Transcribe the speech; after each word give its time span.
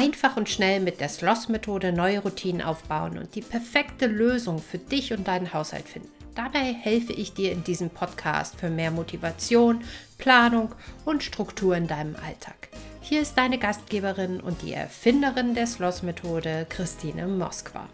Einfach 0.00 0.38
und 0.38 0.48
schnell 0.48 0.80
mit 0.80 0.98
der 0.98 1.10
Sloss-Methode 1.10 1.92
neue 1.92 2.20
Routinen 2.20 2.62
aufbauen 2.62 3.18
und 3.18 3.34
die 3.34 3.42
perfekte 3.42 4.06
Lösung 4.06 4.58
für 4.58 4.78
dich 4.78 5.12
und 5.12 5.28
deinen 5.28 5.52
Haushalt 5.52 5.86
finden. 5.86 6.08
Dabei 6.34 6.72
helfe 6.72 7.12
ich 7.12 7.34
dir 7.34 7.52
in 7.52 7.64
diesem 7.64 7.90
Podcast 7.90 8.58
für 8.58 8.70
mehr 8.70 8.90
Motivation, 8.90 9.84
Planung 10.16 10.74
und 11.04 11.22
Struktur 11.22 11.76
in 11.76 11.86
deinem 11.86 12.16
Alltag. 12.16 12.70
Hier 13.02 13.20
ist 13.20 13.36
deine 13.36 13.58
Gastgeberin 13.58 14.40
und 14.40 14.62
die 14.62 14.72
Erfinderin 14.72 15.52
der 15.52 15.66
Sloss-Methode, 15.66 16.64
Christine 16.70 17.26
Moskwa. 17.26 17.86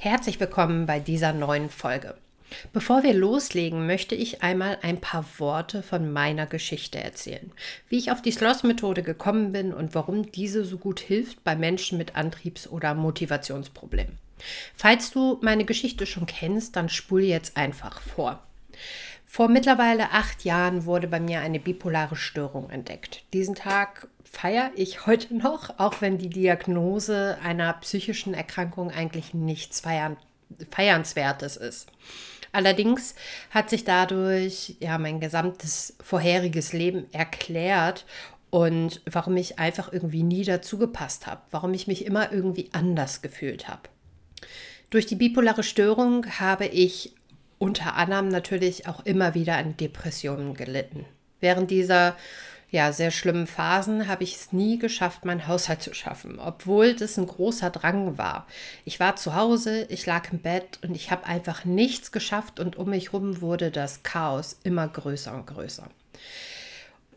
Herzlich 0.00 0.40
willkommen 0.40 0.86
bei 0.86 1.00
dieser 1.00 1.34
neuen 1.34 1.68
Folge. 1.68 2.14
Bevor 2.72 3.02
wir 3.02 3.14
loslegen, 3.14 3.86
möchte 3.86 4.14
ich 4.14 4.42
einmal 4.42 4.78
ein 4.82 5.00
paar 5.00 5.24
Worte 5.38 5.82
von 5.82 6.12
meiner 6.12 6.46
Geschichte 6.46 6.98
erzählen, 6.98 7.52
wie 7.88 7.98
ich 7.98 8.10
auf 8.10 8.22
die 8.22 8.32
Sloss-Methode 8.32 9.02
gekommen 9.02 9.52
bin 9.52 9.72
und 9.72 9.94
warum 9.94 10.30
diese 10.30 10.64
so 10.64 10.78
gut 10.78 11.00
hilft 11.00 11.42
bei 11.44 11.56
Menschen 11.56 11.98
mit 11.98 12.16
Antriebs- 12.16 12.68
oder 12.68 12.94
Motivationsproblemen. 12.94 14.18
Falls 14.74 15.10
du 15.10 15.38
meine 15.42 15.64
Geschichte 15.64 16.06
schon 16.06 16.26
kennst, 16.26 16.76
dann 16.76 16.88
spul 16.88 17.22
jetzt 17.22 17.56
einfach 17.56 18.00
vor. 18.00 18.42
Vor 19.26 19.48
mittlerweile 19.48 20.12
acht 20.12 20.44
Jahren 20.44 20.84
wurde 20.84 21.08
bei 21.08 21.20
mir 21.20 21.40
eine 21.40 21.60
bipolare 21.60 22.16
Störung 22.16 22.70
entdeckt. 22.70 23.22
Diesen 23.32 23.54
Tag 23.54 24.08
feiere 24.24 24.70
ich 24.76 25.06
heute 25.06 25.34
noch, 25.34 25.78
auch 25.78 26.00
wenn 26.00 26.18
die 26.18 26.30
Diagnose 26.30 27.38
einer 27.42 27.72
psychischen 27.74 28.34
Erkrankung 28.34 28.90
eigentlich 28.90 29.34
nichts 29.34 29.80
feiern, 29.80 30.16
Feiernswertes 30.70 31.56
ist. 31.56 31.88
Allerdings 32.56 33.14
hat 33.50 33.68
sich 33.68 33.84
dadurch 33.84 34.76
ja 34.80 34.96
mein 34.96 35.20
gesamtes 35.20 35.94
vorheriges 36.02 36.72
Leben 36.72 37.04
erklärt 37.12 38.06
und 38.48 39.02
warum 39.04 39.36
ich 39.36 39.58
einfach 39.58 39.92
irgendwie 39.92 40.22
nie 40.22 40.42
dazu 40.42 40.78
gepasst 40.78 41.26
habe, 41.26 41.42
warum 41.50 41.74
ich 41.74 41.86
mich 41.86 42.06
immer 42.06 42.32
irgendwie 42.32 42.70
anders 42.72 43.20
gefühlt 43.20 43.68
habe. 43.68 43.82
Durch 44.88 45.04
die 45.04 45.16
bipolare 45.16 45.64
Störung 45.64 46.24
habe 46.40 46.64
ich 46.64 47.14
unter 47.58 47.96
anderem 47.96 48.28
natürlich 48.28 48.88
auch 48.88 49.04
immer 49.04 49.34
wieder 49.34 49.58
an 49.58 49.76
Depressionen 49.76 50.54
gelitten. 50.54 51.04
Während 51.40 51.70
dieser 51.70 52.16
ja, 52.70 52.92
sehr 52.92 53.10
schlimmen 53.12 53.46
Phasen 53.46 54.08
habe 54.08 54.24
ich 54.24 54.34
es 54.34 54.52
nie 54.52 54.78
geschafft, 54.78 55.24
meinen 55.24 55.46
Haushalt 55.46 55.82
zu 55.82 55.94
schaffen, 55.94 56.40
obwohl 56.40 56.94
das 56.94 57.16
ein 57.16 57.26
großer 57.26 57.70
Drang 57.70 58.18
war. 58.18 58.46
Ich 58.84 58.98
war 58.98 59.16
zu 59.16 59.36
Hause, 59.36 59.86
ich 59.88 60.04
lag 60.04 60.32
im 60.32 60.40
Bett 60.40 60.80
und 60.82 60.94
ich 60.94 61.10
habe 61.10 61.26
einfach 61.26 61.64
nichts 61.64 62.10
geschafft 62.10 62.58
und 62.58 62.76
um 62.76 62.90
mich 62.90 63.12
herum 63.12 63.40
wurde 63.40 63.70
das 63.70 64.02
Chaos 64.02 64.58
immer 64.64 64.88
größer 64.88 65.32
und 65.32 65.46
größer. 65.46 65.88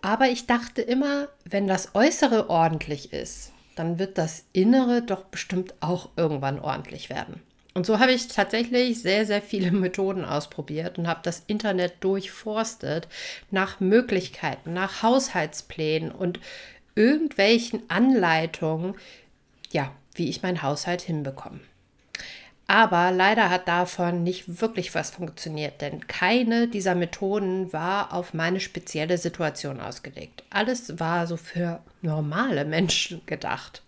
Aber 0.02 0.28
ich 0.28 0.46
dachte 0.46 0.82
immer, 0.82 1.28
wenn 1.46 1.68
das 1.68 1.96
Äußere 1.96 2.50
ordentlich 2.50 3.12
ist, 3.12 3.52
dann 3.76 3.98
wird 3.98 4.18
das 4.18 4.46
Innere 4.54 5.02
doch 5.02 5.26
bestimmt 5.26 5.74
auch 5.80 6.10
irgendwann 6.16 6.60
ordentlich 6.60 7.10
werden. 7.10 7.42
Und 7.74 7.86
so 7.86 8.00
habe 8.00 8.12
ich 8.12 8.28
tatsächlich 8.28 9.02
sehr, 9.02 9.26
sehr 9.26 9.42
viele 9.42 9.72
Methoden 9.72 10.26
ausprobiert 10.26 10.98
und 10.98 11.08
habe 11.08 11.22
das 11.24 11.44
Internet 11.48 11.96
durchforstet 12.02 13.08
nach 13.52 13.80
Möglichkeiten, 13.80 14.74
nach 14.74 15.04
Haushaltsplänen 15.04 16.12
und 16.12 16.40
irgendwelchen 16.96 17.84
Anleitungen, 17.90 18.96
ja, 19.72 19.92
wie 20.16 20.30
ich 20.30 20.42
meinen 20.42 20.62
Haushalt 20.62 21.02
hinbekomme. 21.02 21.60
Aber 22.68 23.12
leider 23.12 23.50
hat 23.50 23.68
davon 23.68 24.24
nicht 24.24 24.62
wirklich 24.62 24.94
was 24.94 25.10
funktioniert, 25.10 25.82
denn 25.82 26.06
keine 26.06 26.68
dieser 26.68 26.94
Methoden 26.94 27.74
war 27.74 28.14
auf 28.14 28.36
meine 28.36 28.60
spezielle 28.60 29.18
Situation 29.18 29.80
ausgelegt. 29.80 30.44
Alles 30.52 31.00
war 31.00 31.26
so 31.26 31.36
für 31.36 31.82
normale 32.02 32.66
Menschen 32.66 33.22
gedacht 33.26 33.82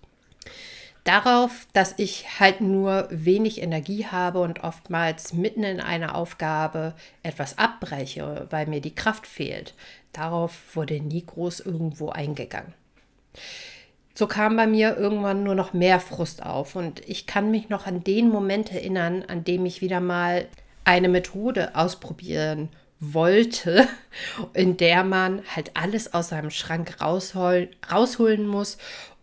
darauf, 1.04 1.68
dass 1.74 1.96
ich 1.98 2.40
halt 2.40 2.62
nur 2.62 3.08
wenig 3.10 3.62
Energie 3.62 4.06
habe 4.06 4.40
und 4.42 4.64
oftmals 4.64 5.34
mitten 5.34 5.64
in 5.64 5.80
einer 5.80 6.16
Aufgabe 6.16 6.94
etwas 7.24 7.58
abbreche, 7.58 8.48
weil 8.50 8.68
mir 8.68 8.81
die 8.81 8.96
Kraft 8.96 9.28
fehlt. 9.28 9.74
Darauf 10.14 10.75
wurde 10.75 11.00
nie 11.00 11.25
groß 11.25 11.62
irgendwo 11.62 12.09
eingegangen. 12.09 12.74
So 14.14 14.28
kam 14.28 14.58
bei 14.58 14.68
mir 14.68 14.98
irgendwann 14.98 15.44
nur 15.44 15.56
noch 15.56 15.74
mehr 15.74 16.00
Frust 16.00 16.44
auf 16.44 16.75
und 16.75 17.08
ich 17.08 17.28
kann 17.28 17.50
mich 17.50 17.70
noch 17.70 17.88
an 17.88 18.04
den 18.04 18.30
Moment 18.30 18.72
erinnern, 18.72 19.24
an 19.28 19.44
dem 19.44 19.66
ich 19.66 19.81
wieder 19.81 20.02
mal 20.02 20.48
eine 20.84 21.09
Methode 21.09 21.75
ausprobieren 21.75 22.70
wollte, 23.00 23.88
in 24.54 24.78
der 24.78 25.04
man 25.04 25.42
halt 25.56 25.72
alles 25.75 26.14
aus 26.14 26.30
seinem 26.30 26.52
Schrank 26.52 27.02
rausholen, 27.02 27.70
rausholen 27.92 28.46
muss 28.46 28.78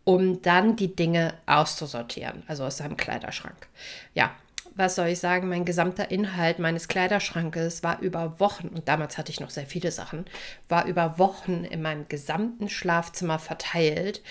um 0.09 0.41
dann 0.41 0.75
die 0.75 0.97
Dinge 0.97 1.35
auszusortieren, 1.45 2.43
also 2.47 2.65
aus 2.65 2.79
seinem 2.79 2.97
Kleiderschrank. 2.97 3.69
Ja, 4.15 4.31
was 4.75 4.95
soll 4.95 5.09
ich 5.09 5.19
sagen, 5.19 5.51
mein 5.51 5.67
gesamter 5.67 6.11
Inhalt 6.11 6.59
meines 6.59 6.89
Kleiderschrankes 6.89 7.83
war 7.83 8.01
über 8.01 8.41
Wochen, 8.41 8.69
und 8.69 8.89
damals 8.89 9.19
hatte 9.19 9.31
ich 9.31 9.39
noch 9.39 9.51
sehr 9.51 9.67
viele 9.67 9.93
Sachen, 9.93 10.25
war 10.67 10.87
über 10.87 11.19
Wochen 11.19 11.63
in 11.63 11.83
meinem 11.83 12.09
gesamten 12.09 12.71
Schlafzimmer 12.71 13.39
verteilt. 13.39 14.23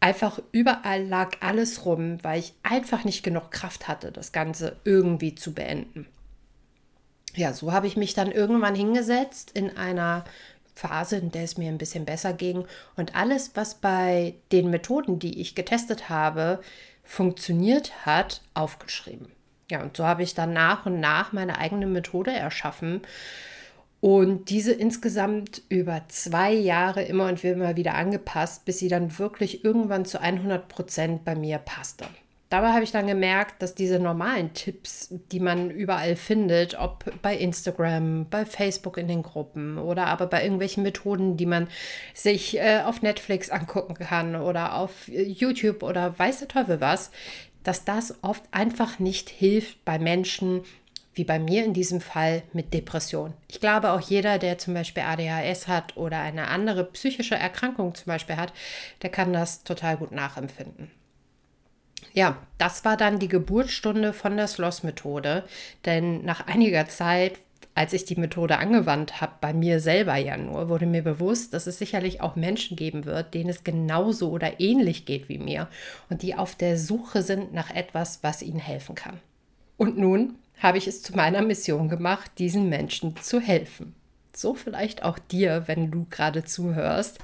Einfach 0.00 0.40
überall 0.50 1.04
lag 1.04 1.36
alles 1.38 1.84
rum, 1.86 2.18
weil 2.24 2.40
ich 2.40 2.54
einfach 2.64 3.04
nicht 3.04 3.22
genug 3.22 3.52
Kraft 3.52 3.86
hatte, 3.86 4.10
das 4.10 4.32
Ganze 4.32 4.80
irgendwie 4.82 5.36
zu 5.36 5.54
beenden. 5.54 6.08
Ja, 7.36 7.52
so 7.52 7.72
habe 7.72 7.86
ich 7.86 7.96
mich 7.96 8.14
dann 8.14 8.32
irgendwann 8.32 8.74
hingesetzt 8.74 9.52
in 9.54 9.76
einer 9.76 10.24
Phase, 10.74 11.16
in 11.16 11.30
der 11.30 11.44
es 11.44 11.56
mir 11.56 11.68
ein 11.68 11.78
bisschen 11.78 12.04
besser 12.04 12.32
ging. 12.32 12.64
Und 12.96 13.14
alles, 13.14 13.52
was 13.54 13.76
bei 13.76 14.34
den 14.52 14.70
Methoden, 14.70 15.18
die 15.18 15.40
ich 15.40 15.54
getestet 15.54 16.08
habe, 16.08 16.60
funktioniert 17.02 18.06
hat, 18.06 18.42
aufgeschrieben. 18.54 19.28
Ja, 19.70 19.82
und 19.82 19.96
so 19.96 20.04
habe 20.04 20.22
ich 20.22 20.34
dann 20.34 20.52
nach 20.52 20.86
und 20.86 21.00
nach 21.00 21.32
meine 21.32 21.58
eigene 21.58 21.86
Methode 21.86 22.32
erschaffen 22.32 23.02
und 24.04 24.50
diese 24.50 24.72
insgesamt 24.72 25.62
über 25.70 26.02
zwei 26.08 26.52
Jahre 26.52 27.02
immer 27.04 27.26
und 27.26 27.42
immer 27.42 27.74
wieder 27.74 27.94
angepasst, 27.94 28.66
bis 28.66 28.78
sie 28.78 28.88
dann 28.88 29.18
wirklich 29.18 29.64
irgendwann 29.64 30.04
zu 30.04 30.20
100 30.20 30.68
Prozent 30.68 31.24
bei 31.24 31.34
mir 31.34 31.56
passte. 31.56 32.04
Dabei 32.54 32.72
habe 32.72 32.84
ich 32.84 32.92
dann 32.92 33.08
gemerkt, 33.08 33.60
dass 33.62 33.74
diese 33.74 33.98
normalen 33.98 34.54
Tipps, 34.54 35.08
die 35.32 35.40
man 35.40 35.72
überall 35.72 36.14
findet, 36.14 36.78
ob 36.78 37.04
bei 37.20 37.36
Instagram, 37.36 38.28
bei 38.30 38.46
Facebook 38.46 38.96
in 38.96 39.08
den 39.08 39.24
Gruppen 39.24 39.76
oder 39.76 40.06
aber 40.06 40.28
bei 40.28 40.44
irgendwelchen 40.44 40.84
Methoden, 40.84 41.36
die 41.36 41.46
man 41.46 41.66
sich 42.14 42.56
äh, 42.56 42.82
auf 42.84 43.02
Netflix 43.02 43.50
angucken 43.50 43.94
kann 43.94 44.36
oder 44.36 44.76
auf 44.76 45.08
YouTube 45.08 45.82
oder 45.82 46.16
weiß 46.16 46.38
der 46.38 46.46
Teufel 46.46 46.80
was, 46.80 47.10
dass 47.64 47.84
das 47.84 48.22
oft 48.22 48.44
einfach 48.52 49.00
nicht 49.00 49.30
hilft 49.30 49.84
bei 49.84 49.98
Menschen, 49.98 50.62
wie 51.12 51.24
bei 51.24 51.40
mir 51.40 51.64
in 51.64 51.74
diesem 51.74 52.00
Fall 52.00 52.44
mit 52.52 52.72
Depression. 52.72 53.34
Ich 53.48 53.58
glaube 53.58 53.90
auch 53.90 54.00
jeder, 54.00 54.38
der 54.38 54.58
zum 54.58 54.74
Beispiel 54.74 55.02
ADHS 55.02 55.66
hat 55.66 55.96
oder 55.96 56.20
eine 56.20 56.46
andere 56.46 56.84
psychische 56.84 57.34
Erkrankung 57.34 57.96
zum 57.96 58.06
Beispiel 58.06 58.36
hat, 58.36 58.52
der 59.02 59.10
kann 59.10 59.32
das 59.32 59.64
total 59.64 59.96
gut 59.96 60.12
nachempfinden. 60.12 60.92
Ja, 62.12 62.36
das 62.58 62.84
war 62.84 62.96
dann 62.96 63.18
die 63.18 63.28
Geburtsstunde 63.28 64.12
von 64.12 64.36
der 64.36 64.46
Sloss-Methode, 64.46 65.44
denn 65.84 66.24
nach 66.24 66.46
einiger 66.46 66.86
Zeit 66.88 67.38
als 67.74 67.92
ich 67.92 68.04
die 68.04 68.16
Methode 68.16 68.58
angewandt 68.58 69.20
habe, 69.20 69.32
bei 69.40 69.52
mir 69.52 69.80
selber 69.80 70.16
ja 70.16 70.36
nur, 70.36 70.68
wurde 70.68 70.86
mir 70.86 71.02
bewusst, 71.02 71.54
dass 71.54 71.66
es 71.66 71.78
sicherlich 71.78 72.20
auch 72.20 72.36
Menschen 72.36 72.76
geben 72.76 73.04
wird, 73.04 73.34
denen 73.34 73.50
es 73.50 73.64
genauso 73.64 74.30
oder 74.30 74.60
ähnlich 74.60 75.06
geht 75.06 75.28
wie 75.28 75.38
mir 75.38 75.68
und 76.08 76.22
die 76.22 76.36
auf 76.36 76.54
der 76.54 76.78
Suche 76.78 77.22
sind 77.22 77.52
nach 77.52 77.74
etwas, 77.74 78.20
was 78.22 78.42
ihnen 78.42 78.60
helfen 78.60 78.94
kann. 78.94 79.18
Und 79.76 79.98
nun 79.98 80.36
habe 80.62 80.78
ich 80.78 80.86
es 80.86 81.02
zu 81.02 81.16
meiner 81.16 81.42
Mission 81.42 81.88
gemacht, 81.88 82.30
diesen 82.38 82.68
Menschen 82.68 83.16
zu 83.16 83.40
helfen. 83.40 83.94
So 84.32 84.54
vielleicht 84.54 85.02
auch 85.02 85.18
dir, 85.18 85.64
wenn 85.66 85.90
du 85.90 86.06
gerade 86.10 86.44
zuhörst. 86.44 87.18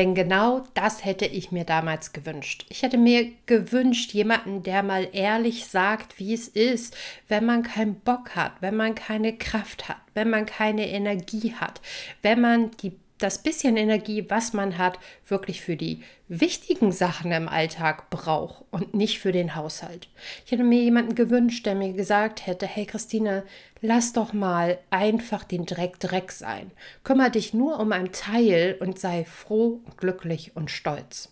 Denn 0.00 0.14
genau 0.14 0.62
das 0.72 1.04
hätte 1.04 1.26
ich 1.26 1.52
mir 1.52 1.64
damals 1.64 2.14
gewünscht. 2.14 2.64
Ich 2.70 2.82
hätte 2.82 2.96
mir 2.96 3.32
gewünscht, 3.44 4.14
jemanden, 4.14 4.62
der 4.62 4.82
mal 4.82 5.06
ehrlich 5.12 5.66
sagt, 5.66 6.18
wie 6.18 6.32
es 6.32 6.48
ist, 6.48 6.96
wenn 7.28 7.44
man 7.44 7.64
keinen 7.64 7.96
Bock 7.96 8.34
hat, 8.34 8.52
wenn 8.60 8.76
man 8.76 8.94
keine 8.94 9.36
Kraft 9.36 9.90
hat, 9.90 10.00
wenn 10.14 10.30
man 10.30 10.46
keine 10.46 10.88
Energie 10.88 11.52
hat, 11.52 11.82
wenn 12.22 12.40
man 12.40 12.70
die 12.82 12.92
das 13.20 13.42
bisschen 13.42 13.76
Energie, 13.76 14.26
was 14.28 14.52
man 14.52 14.78
hat, 14.78 14.98
wirklich 15.26 15.60
für 15.60 15.76
die 15.76 16.02
wichtigen 16.28 16.90
Sachen 16.90 17.32
im 17.32 17.48
Alltag 17.48 18.10
braucht 18.10 18.64
und 18.70 18.94
nicht 18.94 19.20
für 19.20 19.32
den 19.32 19.54
Haushalt. 19.54 20.08
Ich 20.44 20.52
hätte 20.52 20.64
mir 20.64 20.82
jemanden 20.82 21.14
gewünscht, 21.14 21.66
der 21.66 21.74
mir 21.74 21.92
gesagt 21.92 22.46
hätte, 22.46 22.66
hey 22.66 22.86
Christine, 22.86 23.44
lass 23.80 24.12
doch 24.12 24.32
mal 24.32 24.78
einfach 24.90 25.44
den 25.44 25.66
Dreck 25.66 26.00
Dreck 26.00 26.32
sein. 26.32 26.70
Kümmer 27.04 27.30
dich 27.30 27.54
nur 27.54 27.78
um 27.78 27.92
ein 27.92 28.12
Teil 28.12 28.76
und 28.80 28.98
sei 28.98 29.24
froh, 29.24 29.80
glücklich 29.96 30.56
und 30.56 30.70
stolz. 30.70 31.30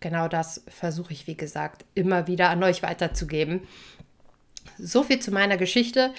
Genau 0.00 0.28
das 0.28 0.62
versuche 0.68 1.14
ich, 1.14 1.26
wie 1.26 1.36
gesagt, 1.36 1.86
immer 1.94 2.26
wieder 2.26 2.50
an 2.50 2.62
euch 2.62 2.82
weiterzugeben. 2.82 3.66
So 4.78 5.02
viel 5.02 5.18
zu 5.18 5.30
meiner 5.30 5.56
Geschichte 5.56 6.12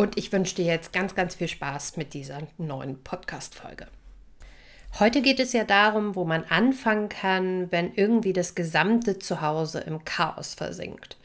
und 0.00 0.16
ich 0.16 0.32
wünsche 0.32 0.54
dir 0.54 0.64
jetzt 0.64 0.94
ganz, 0.94 1.14
ganz 1.14 1.34
viel 1.34 1.46
Spaß 1.46 1.98
mit 1.98 2.14
dieser 2.14 2.38
neuen 2.56 3.02
Podcast-Folge. 3.02 3.86
Heute 4.98 5.20
geht 5.20 5.38
es 5.38 5.52
ja 5.52 5.64
darum, 5.64 6.16
wo 6.16 6.24
man 6.24 6.44
anfangen 6.44 7.10
kann, 7.10 7.70
wenn 7.70 7.92
irgendwie 7.92 8.32
das 8.32 8.54
gesamte 8.54 9.18
Zuhause 9.18 9.80
im 9.80 10.02
Chaos 10.06 10.54
versinkt. 10.54 11.18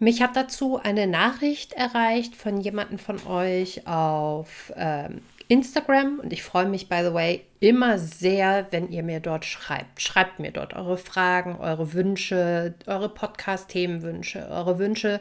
Mich 0.00 0.22
hat 0.22 0.34
dazu 0.34 0.76
eine 0.76 1.06
Nachricht 1.06 1.74
erreicht 1.74 2.34
von 2.34 2.60
jemandem 2.60 2.98
von 2.98 3.24
euch 3.28 3.86
auf 3.86 4.72
ähm, 4.74 5.22
Instagram 5.48 6.20
und 6.20 6.32
ich 6.32 6.42
freue 6.42 6.66
mich, 6.66 6.88
by 6.88 7.02
the 7.02 7.12
way, 7.12 7.44
immer 7.60 7.98
sehr, 7.98 8.66
wenn 8.70 8.90
ihr 8.90 9.02
mir 9.02 9.20
dort 9.20 9.44
schreibt. 9.44 10.00
Schreibt 10.00 10.38
mir 10.38 10.52
dort 10.52 10.74
eure 10.74 10.96
Fragen, 10.96 11.58
eure 11.58 11.92
Wünsche, 11.92 12.74
eure 12.86 13.08
Podcast-Themenwünsche, 13.08 14.48
eure 14.50 14.78
Wünsche 14.78 15.20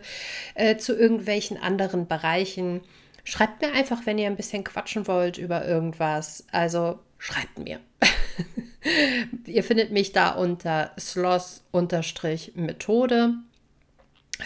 äh, 0.55 0.77
zu 0.77 0.97
irgendwelchen 0.97 1.57
anderen 1.57 2.07
Bereichen. 2.07 2.81
Schreibt 3.23 3.61
mir 3.61 3.73
einfach, 3.73 4.05
wenn 4.05 4.17
ihr 4.17 4.27
ein 4.27 4.35
bisschen 4.35 4.63
quatschen 4.63 5.07
wollt 5.07 5.37
über 5.37 5.65
irgendwas. 5.65 6.45
Also 6.51 6.99
schreibt 7.17 7.59
mir. 7.59 7.79
ihr 9.45 9.63
findet 9.63 9.91
mich 9.91 10.11
da 10.11 10.31
unter 10.31 10.91
sloss-methode, 10.99 13.35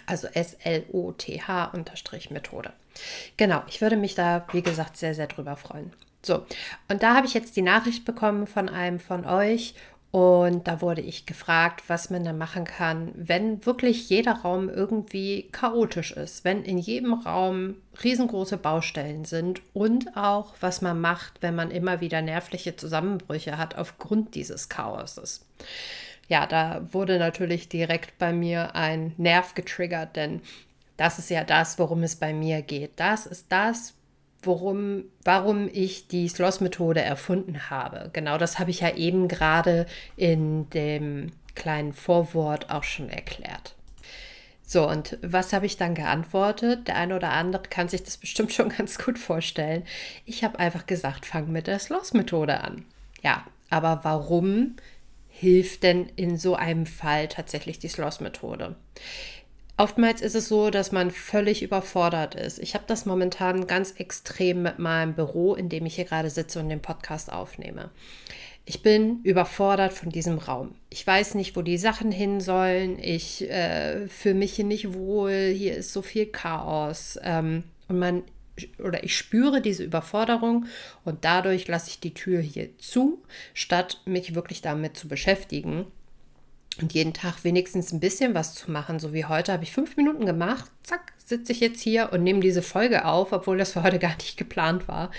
also 0.06 0.27
S-L-O-T-H-Methode. 0.27 2.74
Genau, 3.38 3.64
ich 3.68 3.82
würde 3.82 3.98
mich 3.98 4.16
da, 4.16 4.46
wie 4.52 4.62
gesagt, 4.62 4.98
sehr, 4.98 5.14
sehr 5.14 5.28
drüber 5.28 5.56
freuen. 5.56 5.92
So, 6.24 6.46
und 6.90 7.04
da 7.04 7.16
habe 7.16 7.28
ich 7.28 7.34
jetzt 7.34 7.56
die 7.56 7.62
Nachricht 7.62 8.06
bekommen 8.06 8.48
von 8.48 8.70
einem 8.70 9.00
von 9.00 9.26
euch 9.26 9.76
und 10.12 10.68
da 10.68 10.82
wurde 10.82 11.02
ich 11.02 11.26
gefragt, 11.26 11.84
was 11.88 12.10
man 12.10 12.24
da 12.24 12.34
machen 12.34 12.64
kann, 12.64 13.12
wenn 13.16 13.66
wirklich 13.66 14.10
jeder 14.10 14.34
Raum 14.34 14.70
irgendwie 14.70 15.50
chaotisch 15.52 16.12
ist, 16.12 16.46
wenn 16.46 16.64
in 16.64 16.78
jedem 16.78 17.14
Raum 17.14 17.76
riesengroße 18.04 18.58
Baustellen 18.58 19.26
sind 19.26 19.62
und 19.74 20.16
auch, 20.16 20.56
was 20.62 20.82
man 20.82 21.00
macht, 21.02 21.42
wenn 21.42 21.56
man 21.56 21.72
immer 21.72 22.00
wieder 22.00 22.22
nervliche 22.22 22.76
Zusammenbrüche 22.76 23.58
hat 23.58 23.78
aufgrund 23.78 24.34
dieses 24.36 24.70
Chaoses. 24.70 25.46
Ja, 26.30 26.46
da 26.46 26.88
wurde 26.92 27.20
natürlich 27.20 27.70
direkt 27.70 28.18
bei 28.18 28.34
mir 28.34 28.76
ein 28.76 29.14
Nerv 29.18 29.54
getriggert, 29.54 30.16
denn 30.16 30.42
das 30.98 31.20
ist 31.20 31.30
ja 31.30 31.44
das, 31.44 31.80
worum 31.80 32.04
es 32.04 32.16
bei 32.16 32.34
mir 32.34 32.62
geht. 32.62 32.92
Das 33.00 33.26
ist 33.26 33.46
das, 33.50 33.94
worum, 34.42 35.06
warum 35.24 35.70
ich 35.72 36.08
die 36.08 36.28
Sloss-Methode 36.28 37.02
erfunden 37.02 37.70
habe. 37.70 38.10
Genau 38.14 38.38
das 38.38 38.60
habe 38.60 38.72
ich 38.72 38.82
ja 38.82 38.96
eben 38.96 39.28
gerade 39.28 39.86
in 40.16 40.70
dem 40.72 41.32
kleinen 41.56 41.94
Vorwort 41.94 42.70
auch 42.70 42.84
schon 42.84 43.10
erklärt. 43.10 43.76
So, 44.70 44.88
und 44.88 45.18
was 45.22 45.54
habe 45.54 45.66
ich 45.66 45.78
dann 45.78 45.96
geantwortet? 45.96 46.90
Der 46.90 46.98
eine 46.98 47.16
oder 47.16 47.32
andere 47.32 47.64
kann 47.64 47.88
sich 47.88 48.04
das 48.04 48.18
bestimmt 48.18 48.52
schon 48.52 48.70
ganz 48.78 48.98
gut 48.98 49.18
vorstellen. 49.18 49.84
Ich 50.26 50.44
habe 50.44 50.60
einfach 50.60 50.86
gesagt, 50.86 51.26
fang 51.26 51.52
mit 51.52 51.68
der 51.68 51.80
Sloss-Methode 51.80 52.60
an. 52.60 52.86
Ja, 53.22 53.46
aber 53.70 54.02
warum 54.04 54.76
hilft 55.30 55.84
denn 55.84 56.08
in 56.16 56.38
so 56.38 56.56
einem 56.56 56.86
Fall 56.86 57.28
tatsächlich 57.28 57.80
die 57.80 57.88
Sloss-Methode? 57.88 58.76
Oftmals 59.79 60.21
ist 60.21 60.33
es 60.33 60.47
so, 60.47 60.71
dass 60.71 60.91
man 60.91 61.12
völlig 61.12 61.62
überfordert 61.62 62.33
ist. 62.33 62.57
Ich 62.57 62.74
habe 62.74 62.85
das 62.88 63.06
momentan 63.06 63.68
ganz 63.68 63.91
extrem 63.91 64.63
mit 64.63 64.79
meinem 64.79 65.13
Büro, 65.13 65.53
in 65.53 65.69
dem 65.69 65.85
ich 65.85 65.95
hier 65.95 66.06
gerade 66.06 66.31
sitze 66.31 66.59
und 66.59 66.69
den 66.69 66.81
Podcast 66.81 67.31
aufnehme. 67.31 67.91
Ich 68.65 68.81
bin 68.81 69.21
überfordert 69.21 69.94
von 69.94 70.09
diesem 70.09 70.39
Raum. 70.39 70.74
Ich 70.89 71.06
weiß 71.06 71.35
nicht, 71.35 71.56
wo 71.56 71.62
die 71.62 71.77
Sachen 71.77 72.12
hin 72.12 72.41
sollen. 72.41 72.97
Ich 72.97 73.47
äh, 73.50 74.07
fühle 74.07 74.35
mich 74.35 74.53
hier 74.53 74.65
nicht 74.65 74.94
wohl. 74.95 75.53
Hier 75.56 75.77
ist 75.77 75.94
so 75.94 76.01
viel 76.01 76.25
Chaos. 76.25 77.19
Ähm, 77.21 77.63
und 77.88 78.00
man 78.00 78.24
oder 78.79 79.03
ich 79.03 79.15
spüre 79.15 79.62
diese 79.62 79.83
Überforderung 79.83 80.65
und 81.06 81.24
dadurch 81.24 81.68
lasse 81.68 81.91
ich 81.91 82.00
die 82.00 82.15
Tür 82.15 82.41
hier 82.41 82.75
zu, 82.79 83.21
statt 83.53 84.01
mich 84.06 84.33
wirklich 84.33 84.63
damit 84.63 84.97
zu 84.97 85.07
beschäftigen 85.07 85.85
und 86.81 86.94
jeden 86.94 87.13
Tag 87.13 87.44
wenigstens 87.44 87.91
ein 87.91 88.00
bisschen 88.00 88.33
was 88.33 88.53
zu 88.53 88.71
machen. 88.71 89.00
So 89.00 89.13
wie 89.13 89.25
heute 89.25 89.51
habe 89.53 89.63
ich 89.63 89.71
fünf 89.71 89.97
Minuten 89.97 90.25
gemacht. 90.25 90.69
Zack, 90.83 91.13
sitze 91.18 91.51
ich 91.51 91.59
jetzt 91.59 91.81
hier 91.81 92.12
und 92.13 92.24
nehme 92.24 92.39
diese 92.39 92.62
Folge 92.62 93.06
auf, 93.06 93.31
obwohl 93.31 93.57
das 93.57 93.74
für 93.74 93.83
heute 93.83 94.00
gar 94.00 94.15
nicht 94.15 94.38
geplant 94.38 94.88
war. 94.88 95.12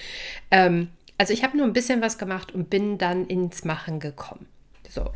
Ähm, 0.51 0.89
also 1.19 1.33
ich 1.33 1.43
habe 1.43 1.57
nur 1.57 1.67
ein 1.67 1.73
bisschen 1.73 2.01
was 2.01 2.19
gemacht 2.19 2.53
und 2.53 2.71
bin 2.71 2.99
dann 2.99 3.27
ins 3.27 3.65
Machen 3.65 4.01
gekommen. 4.01 4.47
So. 4.89 5.11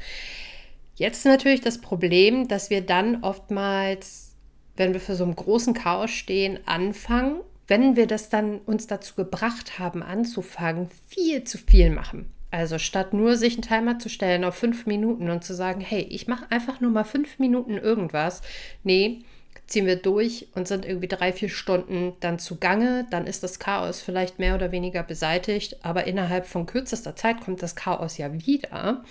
Jetzt 0.96 1.24
natürlich 1.24 1.60
das 1.60 1.80
Problem, 1.80 2.48
dass 2.48 2.70
wir 2.70 2.82
dann 2.82 3.22
oftmals, 3.22 4.34
wenn 4.76 4.92
wir 4.92 5.00
für 5.00 5.14
so 5.14 5.24
einen 5.24 5.36
großen 5.36 5.74
Chaos 5.74 6.10
stehen, 6.10 6.58
anfangen, 6.66 7.40
wenn 7.66 7.96
wir 7.96 8.06
das 8.06 8.28
dann 8.28 8.58
uns 8.58 8.86
dazu 8.86 9.14
gebracht 9.14 9.78
haben, 9.78 10.02
anzufangen, 10.02 10.90
viel 11.08 11.44
zu 11.44 11.58
viel 11.58 11.90
machen. 11.90 12.32
Also 12.52 12.78
statt 12.78 13.14
nur 13.14 13.37
sich 13.37 13.54
einen 13.54 13.62
Timer 13.62 13.99
zu 13.99 14.10
stellen 14.10 14.44
auf 14.44 14.54
fünf 14.54 14.84
Minuten 14.84 15.31
und 15.31 15.43
zu 15.43 15.54
sagen, 15.54 15.81
hey, 15.81 16.02
ich 16.02 16.28
mache 16.28 16.44
einfach 16.50 16.81
nur 16.81 16.90
mal 16.90 17.02
fünf 17.02 17.38
Minuten 17.38 17.78
irgendwas. 17.78 18.43
Nee, 18.84 19.22
ziehen 19.66 19.87
wir 19.87 19.96
durch 19.96 20.49
und 20.54 20.69
sind 20.69 20.84
irgendwie 20.84 21.08
drei, 21.08 21.32
vier 21.32 21.49
Stunden 21.49 22.12
dann 22.20 22.38
zugange. 22.38 23.06
Dann 23.10 23.26
ist 23.26 23.43
das 23.43 23.58
Chaos 23.58 24.02
vielleicht 24.02 24.38
mehr 24.38 24.54
oder 24.54 24.70
weniger 24.70 25.02
beseitigt, 25.02 25.82
aber 25.82 26.04
innerhalb 26.06 26.46
von 26.46 26.66
kürzester 26.66 27.16
Zeit 27.16 27.40
kommt 27.40 27.62
das 27.62 27.75
Chaos 27.75 28.19
ja 28.19 28.31
wieder. 28.34 29.02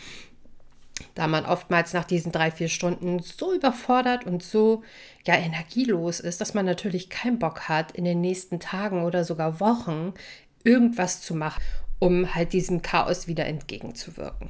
Da 1.15 1.27
man 1.27 1.47
oftmals 1.47 1.93
nach 1.93 2.05
diesen 2.05 2.31
drei, 2.31 2.51
vier 2.51 2.69
Stunden 2.69 3.23
so 3.23 3.55
überfordert 3.55 4.27
und 4.27 4.43
so 4.43 4.83
ja 5.25 5.33
energielos 5.33 6.19
ist, 6.19 6.41
dass 6.41 6.53
man 6.53 6.67
natürlich 6.67 7.09
keinen 7.09 7.39
Bock 7.39 7.61
hat, 7.61 7.91
in 7.93 8.03
den 8.03 8.21
nächsten 8.21 8.59
Tagen 8.59 9.03
oder 9.03 9.23
sogar 9.23 9.59
Wochen 9.59 10.13
irgendwas 10.63 11.21
zu 11.21 11.33
machen 11.33 11.63
um 12.01 12.33
halt 12.33 12.51
diesem 12.51 12.81
Chaos 12.81 13.27
wieder 13.27 13.45
entgegenzuwirken. 13.45 14.49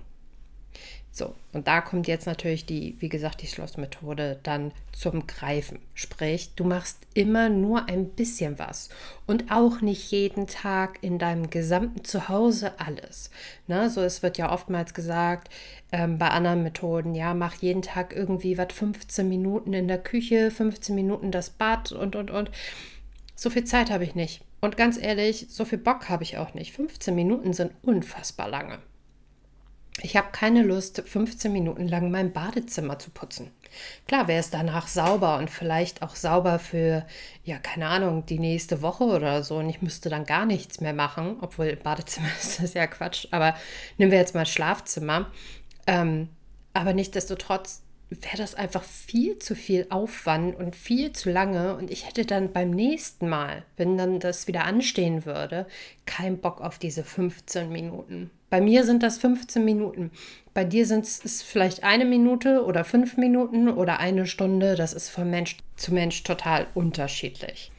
So, 1.13 1.35
und 1.51 1.67
da 1.67 1.81
kommt 1.81 2.07
jetzt 2.07 2.25
natürlich 2.25 2.65
die, 2.65 2.95
wie 2.99 3.09
gesagt, 3.09 3.41
die 3.41 3.47
Schlossmethode 3.47 4.39
dann 4.43 4.71
zum 4.93 5.27
Greifen. 5.27 5.79
Sprich, 5.93 6.55
du 6.55 6.63
machst 6.63 6.99
immer 7.13 7.49
nur 7.49 7.89
ein 7.89 8.07
bisschen 8.11 8.57
was 8.57 8.87
und 9.27 9.51
auch 9.51 9.81
nicht 9.81 10.09
jeden 10.11 10.47
Tag 10.47 10.99
in 11.01 11.19
deinem 11.19 11.49
gesamten 11.49 12.05
Zuhause 12.05 12.79
alles. 12.79 13.29
Ne? 13.67 13.89
So, 13.89 13.99
es 13.99 14.23
wird 14.23 14.37
ja 14.37 14.53
oftmals 14.53 14.93
gesagt 14.93 15.49
ähm, 15.91 16.17
bei 16.17 16.29
anderen 16.29 16.63
Methoden, 16.63 17.13
ja, 17.13 17.33
mach 17.33 17.55
jeden 17.55 17.81
Tag 17.81 18.15
irgendwie 18.15 18.57
was 18.57 18.71
15 18.71 19.27
Minuten 19.27 19.73
in 19.73 19.89
der 19.89 20.01
Küche, 20.01 20.51
15 20.51 20.95
Minuten 20.95 21.31
das 21.31 21.49
Bad 21.49 21.91
und, 21.91 22.15
und, 22.15 22.31
und. 22.31 22.49
So 23.35 23.49
viel 23.49 23.65
Zeit 23.65 23.91
habe 23.91 24.05
ich 24.05 24.15
nicht. 24.15 24.41
Und 24.61 24.77
ganz 24.77 24.97
ehrlich, 24.97 25.47
so 25.49 25.65
viel 25.65 25.79
Bock 25.79 26.07
habe 26.07 26.23
ich 26.23 26.37
auch 26.37 26.53
nicht. 26.53 26.71
15 26.73 27.13
Minuten 27.13 27.51
sind 27.51 27.73
unfassbar 27.81 28.47
lange. 28.47 28.79
Ich 30.01 30.15
habe 30.15 30.29
keine 30.31 30.63
Lust, 30.63 31.03
15 31.05 31.51
Minuten 31.51 31.87
lang 31.87 32.11
mein 32.11 32.31
Badezimmer 32.31 32.97
zu 32.97 33.09
putzen. 33.09 33.51
Klar 34.07 34.27
wäre 34.27 34.39
es 34.39 34.49
danach 34.49 34.87
sauber 34.87 35.37
und 35.37 35.49
vielleicht 35.49 36.01
auch 36.01 36.15
sauber 36.15 36.59
für, 36.59 37.05
ja, 37.43 37.57
keine 37.57 37.87
Ahnung, 37.87 38.25
die 38.25 38.39
nächste 38.39 38.81
Woche 38.81 39.03
oder 39.03 39.43
so. 39.43 39.57
Und 39.57 39.69
ich 39.69 39.81
müsste 39.81 40.09
dann 40.09 40.25
gar 40.25 40.45
nichts 40.45 40.79
mehr 40.79 40.93
machen, 40.93 41.37
obwohl 41.41 41.75
Badezimmer 41.75 42.29
ist 42.41 42.61
das 42.61 42.73
ja 42.73 42.87
Quatsch. 42.87 43.27
Aber 43.31 43.55
nehmen 43.97 44.11
wir 44.11 44.19
jetzt 44.19 44.35
mal 44.35 44.45
Schlafzimmer. 44.45 45.31
Ähm, 45.87 46.29
aber 46.73 46.93
nichtsdestotrotz 46.93 47.83
wäre 48.11 48.37
das 48.37 48.55
einfach 48.55 48.83
viel 48.83 49.39
zu 49.39 49.55
viel 49.55 49.87
Aufwand 49.89 50.57
und 50.57 50.75
viel 50.75 51.13
zu 51.13 51.31
lange 51.31 51.75
und 51.77 51.89
ich 51.89 52.05
hätte 52.05 52.25
dann 52.25 52.51
beim 52.51 52.69
nächsten 52.69 53.29
Mal, 53.29 53.63
wenn 53.77 53.97
dann 53.97 54.19
das 54.19 54.47
wieder 54.47 54.65
anstehen 54.65 55.25
würde, 55.25 55.65
keinen 56.05 56.39
Bock 56.39 56.59
auf 56.59 56.77
diese 56.77 57.05
15 57.05 57.71
Minuten. 57.71 58.29
Bei 58.49 58.59
mir 58.59 58.83
sind 58.83 59.01
das 59.01 59.17
15 59.17 59.63
Minuten. 59.63 60.11
Bei 60.53 60.65
dir 60.65 60.85
sind 60.85 61.05
es 61.05 61.41
vielleicht 61.41 61.83
eine 61.83 62.03
Minute 62.03 62.65
oder 62.65 62.83
fünf 62.83 63.15
Minuten 63.15 63.69
oder 63.69 64.01
eine 64.01 64.27
Stunde. 64.27 64.75
Das 64.75 64.91
ist 64.91 65.07
von 65.07 65.29
Mensch 65.29 65.55
zu 65.77 65.93
Mensch 65.93 66.23
total 66.23 66.67
unterschiedlich. 66.73 67.71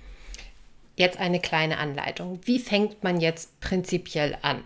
Jetzt 0.97 1.19
eine 1.19 1.41
kleine 1.41 1.77
Anleitung. 1.77 2.41
Wie 2.45 2.59
fängt 2.59 3.05
man 3.05 3.21
jetzt 3.21 3.61
prinzipiell 3.61 4.39
an? 4.41 4.65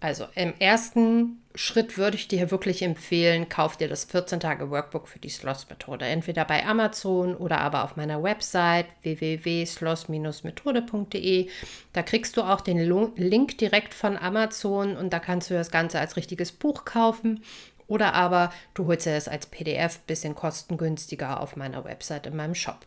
Also 0.00 0.26
im 0.36 0.54
ersten 0.60 1.42
Schritt 1.56 1.98
würde 1.98 2.16
ich 2.16 2.28
dir 2.28 2.52
wirklich 2.52 2.82
empfehlen, 2.82 3.48
kauf 3.48 3.76
dir 3.76 3.88
das 3.88 4.08
14-Tage-Workbook 4.08 5.08
für 5.08 5.18
die 5.18 5.28
Sloss-Methode. 5.28 6.04
Entweder 6.04 6.44
bei 6.44 6.64
Amazon 6.64 7.34
oder 7.34 7.60
aber 7.60 7.82
auf 7.82 7.96
meiner 7.96 8.22
Website 8.22 8.86
www.sloss-methode.de. 9.02 11.50
Da 11.92 12.04
kriegst 12.04 12.36
du 12.36 12.42
auch 12.42 12.60
den 12.60 12.78
Link 13.16 13.58
direkt 13.58 13.92
von 13.92 14.16
Amazon 14.16 14.96
und 14.96 15.12
da 15.12 15.18
kannst 15.18 15.50
du 15.50 15.54
das 15.54 15.72
Ganze 15.72 15.98
als 15.98 16.14
richtiges 16.16 16.52
Buch 16.52 16.84
kaufen. 16.84 17.42
Oder 17.88 18.14
aber 18.14 18.52
du 18.74 18.86
holst 18.86 19.06
das 19.06 19.26
als 19.26 19.46
PDF, 19.46 19.98
bisschen 20.00 20.36
kostengünstiger 20.36 21.40
auf 21.40 21.56
meiner 21.56 21.84
Website 21.84 22.26
in 22.26 22.36
meinem 22.36 22.54
Shop. 22.54 22.86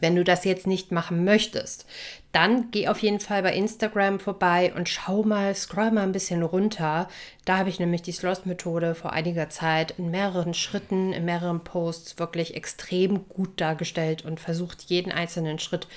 Wenn 0.00 0.14
du 0.14 0.22
das 0.22 0.44
jetzt 0.44 0.66
nicht 0.66 0.92
machen 0.92 1.24
möchtest, 1.24 1.86
dann 2.30 2.70
geh 2.70 2.88
auf 2.88 2.98
jeden 3.00 3.20
Fall 3.20 3.42
bei 3.42 3.54
Instagram 3.54 4.20
vorbei 4.20 4.72
und 4.76 4.88
schau 4.88 5.22
mal, 5.22 5.54
scroll 5.54 5.90
mal 5.90 6.02
ein 6.02 6.12
bisschen 6.12 6.42
runter. 6.42 7.08
Da 7.44 7.58
habe 7.58 7.70
ich 7.70 7.80
nämlich 7.80 8.02
die 8.02 8.12
Sloss-Methode 8.12 8.94
vor 8.94 9.12
einiger 9.12 9.48
Zeit 9.48 9.92
in 9.92 10.10
mehreren 10.10 10.54
Schritten, 10.54 11.12
in 11.12 11.24
mehreren 11.24 11.64
Posts 11.64 12.18
wirklich 12.18 12.54
extrem 12.54 13.28
gut 13.28 13.60
dargestellt 13.60 14.24
und 14.24 14.40
versucht, 14.40 14.82
jeden 14.84 15.10
einzelnen 15.10 15.58
Schritt 15.58 15.88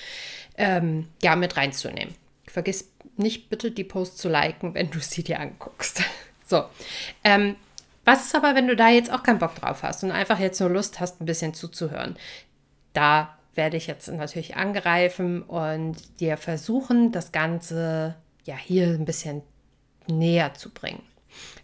ähm, 0.56 1.08
ja, 1.22 1.36
mit 1.36 1.56
reinzunehmen. 1.56 2.14
vergiss 2.46 2.90
nicht 3.16 3.50
bitte 3.50 3.70
die 3.70 3.84
Post 3.84 4.18
zu 4.18 4.28
liken, 4.28 4.74
wenn 4.74 4.90
du 4.90 5.00
sie 5.00 5.22
dir 5.22 5.40
anguckst. 5.40 6.02
So. 6.44 6.64
Ähm, 7.24 7.56
was 8.04 8.26
ist 8.26 8.34
aber, 8.34 8.54
wenn 8.54 8.68
du 8.68 8.76
da 8.76 8.90
jetzt 8.90 9.10
auch 9.10 9.22
keinen 9.22 9.38
Bock 9.38 9.54
drauf 9.54 9.82
hast 9.82 10.04
und 10.04 10.10
einfach 10.10 10.38
jetzt 10.38 10.60
nur 10.60 10.68
Lust 10.68 11.00
hast, 11.00 11.18
ein 11.18 11.24
bisschen 11.24 11.54
zuzuhören? 11.54 12.16
Da 12.92 13.38
werde 13.54 13.76
ich 13.76 13.86
jetzt 13.86 14.08
natürlich 14.08 14.56
angreifen 14.56 15.42
und 15.42 16.20
dir 16.20 16.36
versuchen, 16.36 17.12
das 17.12 17.32
Ganze 17.32 18.16
ja 18.44 18.56
hier 18.56 18.88
ein 18.88 19.04
bisschen 19.04 19.42
näher 20.06 20.54
zu 20.54 20.70
bringen. 20.70 21.02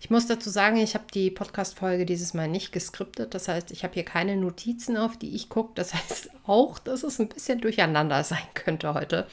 Ich 0.00 0.10
muss 0.10 0.26
dazu 0.26 0.48
sagen, 0.50 0.78
ich 0.78 0.94
habe 0.94 1.04
die 1.12 1.30
Podcast-Folge 1.30 2.06
dieses 2.06 2.34
Mal 2.34 2.48
nicht 2.48 2.72
geskriptet. 2.72 3.34
Das 3.34 3.48
heißt, 3.48 3.70
ich 3.70 3.84
habe 3.84 3.94
hier 3.94 4.04
keine 4.04 4.36
Notizen, 4.36 4.96
auf 4.96 5.16
die 5.16 5.34
ich 5.34 5.48
gucke. 5.48 5.72
Das 5.74 5.94
heißt 5.94 6.30
auch, 6.46 6.78
dass 6.78 7.02
es 7.02 7.18
ein 7.18 7.28
bisschen 7.28 7.60
durcheinander 7.60 8.24
sein 8.24 8.46
könnte 8.54 8.94
heute. 8.94 9.26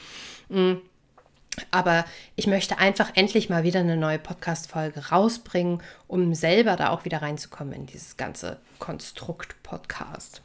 Mm. 0.48 0.74
Aber 1.70 2.04
ich 2.34 2.46
möchte 2.46 2.76
einfach 2.76 3.12
endlich 3.14 3.48
mal 3.48 3.62
wieder 3.62 3.80
eine 3.80 3.96
neue 3.96 4.18
Podcast-Folge 4.18 5.08
rausbringen, 5.08 5.82
um 6.06 6.34
selber 6.34 6.76
da 6.76 6.90
auch 6.90 7.06
wieder 7.06 7.22
reinzukommen 7.22 7.72
in 7.72 7.86
dieses 7.86 8.18
ganze 8.18 8.58
Konstrukt-Podcast. 8.78 10.42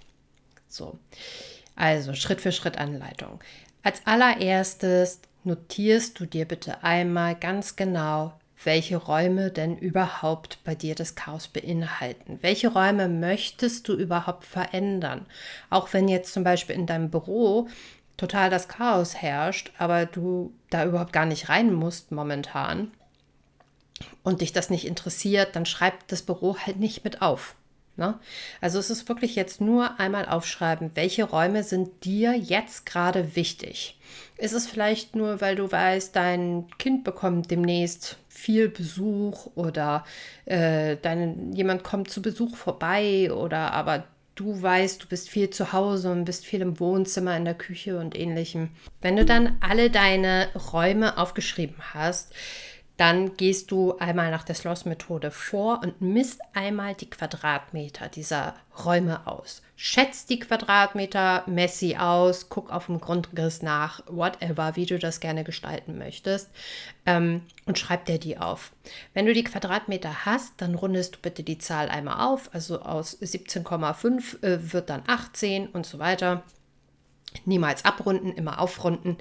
So, 0.70 0.98
also 1.76 2.14
Schritt 2.14 2.42
für 2.42 2.52
Schritt 2.52 2.78
Anleitung. 2.78 3.40
Als 3.84 4.06
allererstes 4.06 5.22
notierst 5.44 6.20
du 6.20 6.26
dir 6.26 6.46
bitte 6.46 6.84
einmal 6.84 7.36
ganz 7.36 7.76
genau, 7.76 8.34
welche 8.64 8.98
Räume 8.98 9.50
denn 9.50 9.78
überhaupt 9.78 10.60
bei 10.64 10.76
dir 10.76 10.94
das 10.94 11.16
Chaos 11.16 11.48
beinhalten. 11.48 12.38
Welche 12.42 12.68
Räume 12.72 13.10
möchtest 13.10 13.88
du 13.88 13.94
überhaupt 13.94 14.46
verändern? 14.46 15.26
Auch 15.70 15.94
wenn 15.94 16.08
jetzt 16.08 16.34
zum 16.34 16.44
Beispiel 16.44 16.76
in 16.76 16.86
deinem 16.86 17.10
Büro 17.10 17.68
total 18.18 18.52
das 18.52 18.68
Chaos 18.68 19.16
herrscht, 19.16 19.72
aber 19.80 20.06
du 20.06 20.54
da 20.70 20.86
überhaupt 20.86 21.14
gar 21.14 21.26
nicht 21.26 21.50
rein 21.50 21.74
musst 21.74 22.12
momentan 22.12 22.92
und 24.24 24.42
dich 24.42 24.54
das 24.54 24.70
nicht 24.70 24.86
interessiert, 24.86 25.56
dann 25.56 25.66
schreib 25.66 26.08
das 26.08 26.22
Büro 26.22 26.56
halt 26.58 26.78
nicht 26.78 27.04
mit 27.04 27.22
auf. 27.24 27.56
Ne? 27.98 28.18
Also 28.62 28.80
es 28.80 28.90
ist 28.90 29.10
wirklich 29.10 29.36
jetzt 29.36 29.62
nur 29.62 30.00
einmal 30.00 30.26
aufschreiben, 30.26 30.92
welche 30.96 31.24
Räume 31.24 31.64
sind 31.64 32.06
dir 32.06 32.34
jetzt 32.34 32.86
gerade 32.86 33.36
wichtig. 33.36 34.00
Ist 34.38 34.54
es 34.54 34.68
vielleicht 34.68 35.16
nur, 35.16 35.42
weil 35.42 35.56
du 35.56 35.72
weißt, 35.72 36.16
dein 36.16 36.66
Kind 36.80 37.04
bekommt 37.04 37.52
demnächst 37.52 38.18
viel 38.28 38.70
Besuch 38.70 39.48
oder 39.56 40.06
äh, 40.46 40.98
dein, 41.02 41.54
jemand 41.54 41.84
kommt 41.84 42.10
zu 42.10 42.22
Besuch 42.22 42.56
vorbei 42.56 43.32
oder 43.32 43.74
aber 43.74 44.06
du 44.36 44.62
weißt, 44.62 45.04
du 45.04 45.08
bist 45.08 45.30
viel 45.30 45.50
zu 45.50 45.74
Hause 45.74 46.12
und 46.12 46.26
bist 46.26 46.46
viel 46.46 46.62
im 46.62 46.80
Wohnzimmer, 46.80 47.36
in 47.38 47.46
der 47.46 47.54
Küche 47.54 48.00
und 48.00 48.18
ähnlichem. 48.18 48.70
Wenn 49.02 49.16
du 49.16 49.26
dann 49.26 49.58
alle 49.60 49.90
deine 49.90 50.48
Räume 50.74 51.18
aufgeschrieben 51.18 51.76
hast, 51.94 52.34
dann 53.02 53.36
gehst 53.36 53.72
du 53.72 53.98
einmal 53.98 54.30
nach 54.30 54.44
der 54.44 54.54
Sloss-Methode 54.54 55.32
vor 55.32 55.82
und 55.82 56.02
misst 56.02 56.40
einmal 56.54 56.94
die 56.94 57.10
Quadratmeter 57.10 58.10
dieser 58.10 58.54
Räume 58.86 59.26
aus. 59.26 59.64
Schätzt 59.76 60.30
die 60.30 60.38
Quadratmeter, 60.38 61.44
mess 61.48 61.80
sie 61.80 61.98
aus, 61.98 62.50
guck 62.50 62.72
auf 62.72 62.86
dem 62.86 63.02
Grundriss 63.02 63.64
nach, 63.64 64.04
whatever, 64.06 64.76
wie 64.76 64.86
du 64.86 65.00
das 65.00 65.20
gerne 65.20 65.44
gestalten 65.44 65.98
möchtest 65.98 66.52
ähm, 67.08 67.42
und 67.66 67.80
schreib 67.80 68.06
dir 68.06 68.20
die 68.20 68.38
auf. 68.38 68.72
Wenn 69.16 69.26
du 69.26 69.34
die 69.34 69.46
Quadratmeter 69.46 70.28
hast, 70.28 70.54
dann 70.58 70.76
rundest 70.76 71.16
du 71.16 71.20
bitte 71.24 71.42
die 71.42 71.58
Zahl 71.58 71.90
einmal 71.90 72.24
auf, 72.28 72.54
also 72.54 72.84
aus 72.84 73.20
17,5 73.20 74.44
äh, 74.44 74.74
wird 74.74 74.92
dann 74.92 75.02
18 75.08 75.70
und 75.70 75.88
so 75.88 75.98
weiter. 75.98 76.44
Niemals 77.46 77.84
abrunden, 77.84 78.32
immer 78.34 78.60
aufrunden 78.60 79.18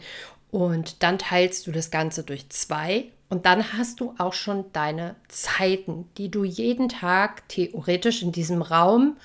und 0.51 1.03
dann 1.03 1.19
teilst 1.19 1.67
du 1.67 1.73
das 1.73 1.91
Ganze 1.91 2.23
durch 2.23 2.49
zwei 2.51 3.07
und 3.29 3.47
dann 3.47 3.73
hast 3.73 4.01
du 4.01 4.15
auch 4.19 4.33
schon 4.33 4.65
deine 4.73 5.15
Zeiten, 5.29 6.09
die 6.19 6.31
du 6.31 6.45
jeden 6.45 6.89
Tag 6.89 7.49
theoretisch 7.49 8.23
in 8.23 8.33
diesem 8.33 8.61
Raum 8.61 9.17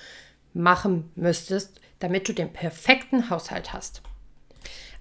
machen 0.54 1.10
müsstest, 1.16 1.80
damit 1.98 2.28
du 2.28 2.32
den 2.32 2.52
perfekten 2.52 3.30
Haushalt 3.30 3.72
hast. 3.72 4.02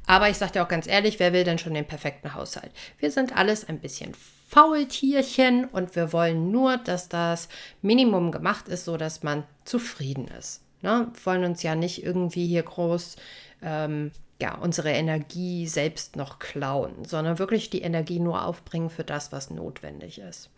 Aber 0.07 0.29
ich 0.29 0.37
sage 0.37 0.53
dir 0.53 0.63
auch 0.63 0.67
ganz 0.67 0.87
ehrlich, 0.87 1.19
wer 1.19 1.33
will 1.33 1.43
denn 1.43 1.57
schon 1.57 1.73
den 1.73 1.85
perfekten 1.85 2.33
Haushalt? 2.33 2.71
Wir 2.99 3.11
sind 3.11 3.35
alles 3.35 3.67
ein 3.67 3.79
bisschen 3.79 4.13
Faultierchen 4.49 5.65
und 5.65 5.95
wir 5.95 6.13
wollen 6.13 6.51
nur, 6.51 6.77
dass 6.77 7.09
das 7.09 7.49
Minimum 7.81 8.31
gemacht 8.31 8.67
ist, 8.67 8.85
sodass 8.85 9.23
man 9.23 9.43
zufrieden 9.65 10.27
ist. 10.27 10.61
Ne? 10.81 11.07
Wir 11.13 11.25
wollen 11.25 11.43
uns 11.43 11.63
ja 11.63 11.75
nicht 11.75 12.03
irgendwie 12.03 12.45
hier 12.45 12.63
groß 12.63 13.15
ähm, 13.61 14.11
ja, 14.41 14.55
unsere 14.55 14.91
Energie 14.91 15.67
selbst 15.67 16.15
noch 16.15 16.39
klauen, 16.39 17.05
sondern 17.05 17.39
wirklich 17.39 17.69
die 17.69 17.81
Energie 17.81 18.19
nur 18.19 18.45
aufbringen 18.45 18.89
für 18.89 19.03
das, 19.03 19.31
was 19.31 19.49
notwendig 19.49 20.19
ist. 20.19 20.49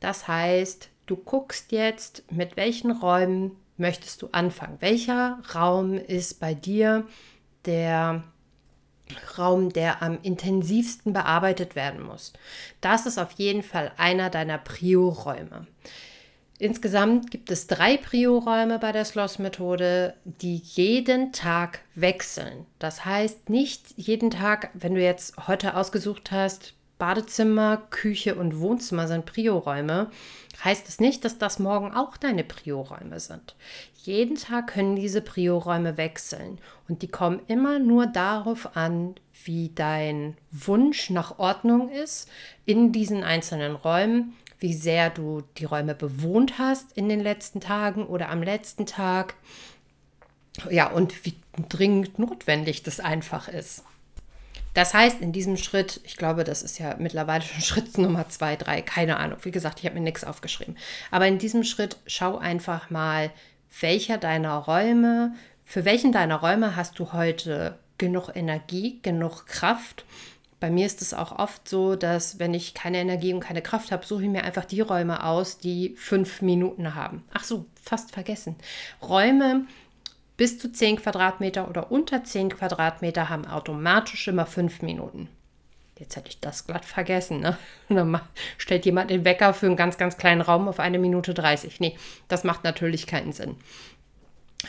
Das 0.00 0.28
heißt, 0.28 0.88
du 1.06 1.16
guckst 1.16 1.72
jetzt, 1.72 2.24
mit 2.30 2.56
welchen 2.56 2.90
Räumen 2.90 3.52
möchtest 3.76 4.22
du 4.22 4.28
anfangen? 4.32 4.78
Welcher 4.80 5.38
Raum 5.54 5.94
ist 5.94 6.40
bei 6.40 6.54
dir 6.54 7.06
der 7.66 8.24
Raum, 9.38 9.72
der 9.72 10.02
am 10.02 10.18
intensivsten 10.22 11.12
bearbeitet 11.12 11.76
werden 11.76 12.02
muss? 12.02 12.32
Das 12.80 13.06
ist 13.06 13.18
auf 13.18 13.32
jeden 13.32 13.62
Fall 13.62 13.92
einer 13.98 14.30
deiner 14.30 14.58
Prio-Räume. 14.58 15.66
Insgesamt 16.62 17.32
gibt 17.32 17.50
es 17.50 17.66
drei 17.66 17.96
Prio-Räume 17.96 18.78
bei 18.78 18.92
der 18.92 19.04
Sloss-Methode, 19.04 20.14
die 20.24 20.58
jeden 20.58 21.32
Tag 21.32 21.80
wechseln. 21.96 22.66
Das 22.78 23.04
heißt, 23.04 23.50
nicht 23.50 23.94
jeden 23.96 24.30
Tag, 24.30 24.70
wenn 24.72 24.94
du 24.94 25.02
jetzt 25.02 25.48
heute 25.48 25.76
ausgesucht 25.76 26.30
hast, 26.30 26.74
Badezimmer, 26.98 27.82
Küche 27.90 28.36
und 28.36 28.60
Wohnzimmer 28.60 29.08
sind 29.08 29.26
Prio-Räume, 29.26 30.12
heißt 30.62 30.88
es 30.88 31.00
nicht, 31.00 31.24
dass 31.24 31.36
das 31.36 31.58
morgen 31.58 31.92
auch 31.92 32.16
deine 32.16 32.44
Prio-Räume 32.44 33.18
sind. 33.18 33.56
Jeden 34.04 34.36
Tag 34.36 34.68
können 34.68 34.94
diese 34.94 35.20
Prio-Räume 35.20 35.96
wechseln 35.96 36.60
und 36.88 37.02
die 37.02 37.08
kommen 37.08 37.40
immer 37.48 37.80
nur 37.80 38.06
darauf 38.06 38.76
an, 38.76 39.16
wie 39.44 39.72
dein 39.74 40.36
Wunsch 40.52 41.10
nach 41.10 41.40
Ordnung 41.40 41.88
ist 41.88 42.28
in 42.66 42.92
diesen 42.92 43.24
einzelnen 43.24 43.74
Räumen 43.74 44.34
wie 44.62 44.74
sehr 44.74 45.10
du 45.10 45.42
die 45.58 45.64
Räume 45.64 45.94
bewohnt 45.94 46.58
hast 46.58 46.92
in 46.96 47.08
den 47.08 47.20
letzten 47.20 47.60
Tagen 47.60 48.06
oder 48.06 48.30
am 48.30 48.42
letzten 48.42 48.86
Tag. 48.86 49.34
Ja, 50.70 50.90
und 50.90 51.24
wie 51.24 51.34
dringend 51.68 52.18
notwendig 52.18 52.82
das 52.82 53.00
einfach 53.00 53.48
ist. 53.48 53.84
Das 54.74 54.94
heißt, 54.94 55.20
in 55.20 55.32
diesem 55.32 55.56
Schritt, 55.56 56.00
ich 56.04 56.16
glaube, 56.16 56.44
das 56.44 56.62
ist 56.62 56.78
ja 56.78 56.96
mittlerweile 56.98 57.42
schon 57.42 57.60
Schritt 57.62 57.98
Nummer 57.98 58.28
zwei, 58.28 58.56
drei, 58.56 58.82
keine 58.82 59.16
Ahnung. 59.16 59.38
Wie 59.42 59.50
gesagt, 59.50 59.80
ich 59.80 59.86
habe 59.86 59.96
mir 59.96 60.02
nichts 60.02 60.24
aufgeschrieben. 60.24 60.76
Aber 61.10 61.26
in 61.26 61.38
diesem 61.38 61.64
Schritt 61.64 61.98
schau 62.06 62.38
einfach 62.38 62.88
mal, 62.88 63.30
welcher 63.80 64.18
deiner 64.18 64.56
Räume, 64.56 65.34
für 65.64 65.84
welchen 65.84 66.12
deiner 66.12 66.36
Räume 66.36 66.76
hast 66.76 66.98
du 66.98 67.12
heute 67.12 67.78
genug 67.98 68.30
Energie, 68.34 69.00
genug 69.02 69.46
Kraft 69.46 70.04
bei 70.62 70.70
mir 70.70 70.86
ist 70.86 71.02
es 71.02 71.12
auch 71.12 71.40
oft 71.40 71.68
so, 71.68 71.96
dass 71.96 72.38
wenn 72.38 72.54
ich 72.54 72.72
keine 72.72 72.98
Energie 72.98 73.34
und 73.34 73.40
keine 73.40 73.62
Kraft 73.62 73.90
habe, 73.90 74.06
suche 74.06 74.22
ich 74.22 74.28
mir 74.28 74.44
einfach 74.44 74.64
die 74.64 74.80
Räume 74.80 75.24
aus, 75.24 75.58
die 75.58 75.96
fünf 75.98 76.40
Minuten 76.40 76.94
haben. 76.94 77.24
Ach 77.34 77.42
so, 77.42 77.66
fast 77.82 78.12
vergessen. 78.12 78.54
Räume 79.02 79.66
bis 80.36 80.60
zu 80.60 80.70
10 80.70 81.02
Quadratmeter 81.02 81.68
oder 81.68 81.90
unter 81.90 82.22
10 82.22 82.50
Quadratmeter 82.50 83.28
haben 83.28 83.44
automatisch 83.44 84.28
immer 84.28 84.46
fünf 84.46 84.82
Minuten. 84.82 85.28
Jetzt 85.98 86.14
hätte 86.14 86.28
ich 86.28 86.38
das 86.38 86.64
glatt 86.64 86.84
vergessen. 86.84 87.40
Ne? 87.40 87.58
dann 87.88 88.20
stellt 88.56 88.86
jemand 88.86 89.10
den 89.10 89.24
Wecker 89.24 89.54
für 89.54 89.66
einen 89.66 89.74
ganz, 89.74 89.98
ganz 89.98 90.16
kleinen 90.16 90.42
Raum 90.42 90.68
auf 90.68 90.78
eine 90.78 91.00
Minute 91.00 91.34
30. 91.34 91.80
Nee, 91.80 91.98
das 92.28 92.44
macht 92.44 92.62
natürlich 92.62 93.08
keinen 93.08 93.32
Sinn. 93.32 93.56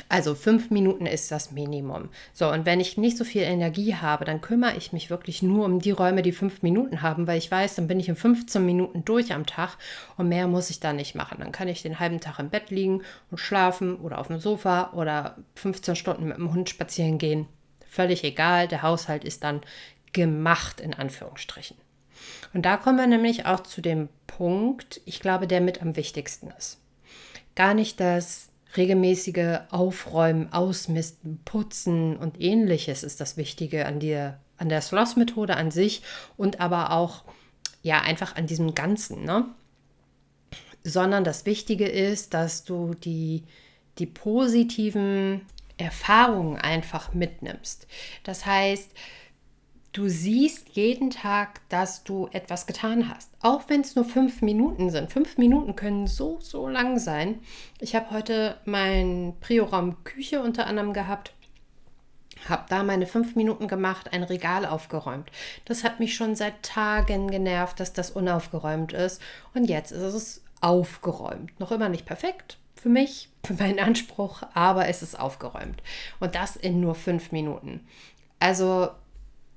Also 0.09 0.35
fünf 0.35 0.71
Minuten 0.71 1.05
ist 1.05 1.31
das 1.31 1.51
Minimum. 1.51 2.09
So, 2.33 2.49
und 2.49 2.65
wenn 2.65 2.79
ich 2.79 2.97
nicht 2.97 3.17
so 3.17 3.23
viel 3.23 3.43
Energie 3.43 3.95
habe, 3.95 4.25
dann 4.25 4.41
kümmere 4.41 4.75
ich 4.75 4.93
mich 4.93 5.09
wirklich 5.09 5.43
nur 5.43 5.65
um 5.65 5.79
die 5.79 5.91
Räume, 5.91 6.21
die 6.21 6.31
fünf 6.31 6.61
Minuten 6.61 7.01
haben, 7.01 7.27
weil 7.27 7.37
ich 7.37 7.51
weiß, 7.51 7.75
dann 7.75 7.87
bin 7.87 7.99
ich 7.99 8.09
in 8.09 8.15
15 8.15 8.65
Minuten 8.65 9.05
durch 9.05 9.33
am 9.33 9.45
Tag 9.45 9.77
und 10.17 10.29
mehr 10.29 10.47
muss 10.47 10.69
ich 10.69 10.79
da 10.79 10.93
nicht 10.93 11.15
machen. 11.15 11.37
Dann 11.39 11.51
kann 11.51 11.67
ich 11.67 11.81
den 11.81 11.99
halben 11.99 12.19
Tag 12.19 12.39
im 12.39 12.49
Bett 12.49 12.69
liegen 12.69 13.03
und 13.29 13.37
schlafen 13.37 13.97
oder 13.97 14.19
auf 14.19 14.27
dem 14.27 14.39
Sofa 14.39 14.91
oder 14.93 15.37
15 15.55 15.95
Stunden 15.95 16.27
mit 16.27 16.37
dem 16.37 16.53
Hund 16.53 16.69
spazieren 16.69 17.17
gehen. 17.17 17.47
Völlig 17.87 18.23
egal, 18.23 18.67
der 18.67 18.81
Haushalt 18.81 19.23
ist 19.23 19.43
dann 19.43 19.61
gemacht, 20.13 20.79
in 20.79 20.93
Anführungsstrichen. 20.93 21.77
Und 22.53 22.65
da 22.65 22.77
kommen 22.77 22.97
wir 22.97 23.07
nämlich 23.07 23.45
auch 23.45 23.61
zu 23.61 23.81
dem 23.81 24.09
Punkt, 24.27 25.01
ich 25.05 25.19
glaube, 25.19 25.47
der 25.47 25.61
mit 25.61 25.81
am 25.81 25.95
wichtigsten 25.95 26.51
ist. 26.57 26.79
Gar 27.55 27.73
nicht 27.73 27.99
das 27.99 28.49
regelmäßige 28.75 29.59
Aufräumen, 29.69 30.51
Ausmisten, 30.51 31.39
Putzen 31.45 32.17
und 32.17 32.41
ähnliches 32.41 33.03
ist 33.03 33.21
das 33.21 33.37
Wichtige 33.37 33.85
an 33.85 33.99
der, 33.99 34.39
an 34.57 34.69
der 34.69 34.81
Sloss-Methode 34.81 35.55
an 35.55 35.71
sich 35.71 36.01
und 36.37 36.59
aber 36.59 36.91
auch 36.91 37.23
ja 37.81 38.01
einfach 38.01 38.35
an 38.35 38.47
diesem 38.47 38.73
Ganzen, 38.75 39.23
ne? 39.23 39.45
Sondern 40.83 41.23
das 41.23 41.45
Wichtige 41.45 41.87
ist, 41.87 42.33
dass 42.33 42.63
du 42.63 42.93
die, 42.93 43.43
die 43.99 44.05
positiven 44.05 45.41
Erfahrungen 45.77 46.57
einfach 46.57 47.13
mitnimmst. 47.13 47.87
Das 48.23 48.45
heißt, 48.45 48.91
du 49.93 50.09
siehst 50.09 50.69
jeden 50.69 51.11
Tag, 51.11 51.61
dass 51.69 52.03
du 52.03 52.27
etwas 52.31 52.65
getan 52.65 53.09
hast. 53.09 53.31
Auch 53.41 53.69
wenn 53.69 53.81
es 53.81 53.95
nur 53.95 54.05
fünf 54.05 54.41
Minuten 54.41 54.89
sind. 54.89 55.11
Fünf 55.11 55.37
Minuten 55.37 55.75
können 55.75 56.07
so, 56.07 56.39
so 56.41 56.67
lang 56.67 56.99
sein. 56.99 57.39
Ich 57.79 57.95
habe 57.95 58.11
heute 58.11 58.57
meinen 58.65 59.39
Prioraum 59.39 60.03
Küche 60.03 60.41
unter 60.41 60.67
anderem 60.67 60.93
gehabt. 60.93 61.33
Habe 62.49 62.65
da 62.67 62.83
meine 62.83 63.05
fünf 63.05 63.35
Minuten 63.35 63.67
gemacht, 63.67 64.11
ein 64.11 64.23
Regal 64.23 64.65
aufgeräumt. 64.65 65.31
Das 65.63 65.83
hat 65.83 65.99
mich 65.99 66.15
schon 66.15 66.35
seit 66.35 66.63
Tagen 66.63 67.29
genervt, 67.29 67.79
dass 67.79 67.93
das 67.93 68.11
unaufgeräumt 68.11 68.91
ist. 68.91 69.21
Und 69.53 69.65
jetzt 69.69 69.91
ist 69.91 70.01
es 70.01 70.43
aufgeräumt. 70.59 71.57
Noch 71.59 71.71
immer 71.71 71.87
nicht 71.87 72.05
perfekt 72.05 72.57
für 72.75 72.89
mich, 72.89 73.29
für 73.45 73.53
meinen 73.53 73.79
Anspruch, 73.79 74.43
aber 74.53 74.89
es 74.89 75.01
ist 75.01 75.17
aufgeräumt. 75.17 75.81
Und 76.19 76.35
das 76.35 76.57
in 76.57 76.81
nur 76.81 76.95
fünf 76.95 77.31
Minuten. 77.31 77.87
Also 78.39 78.89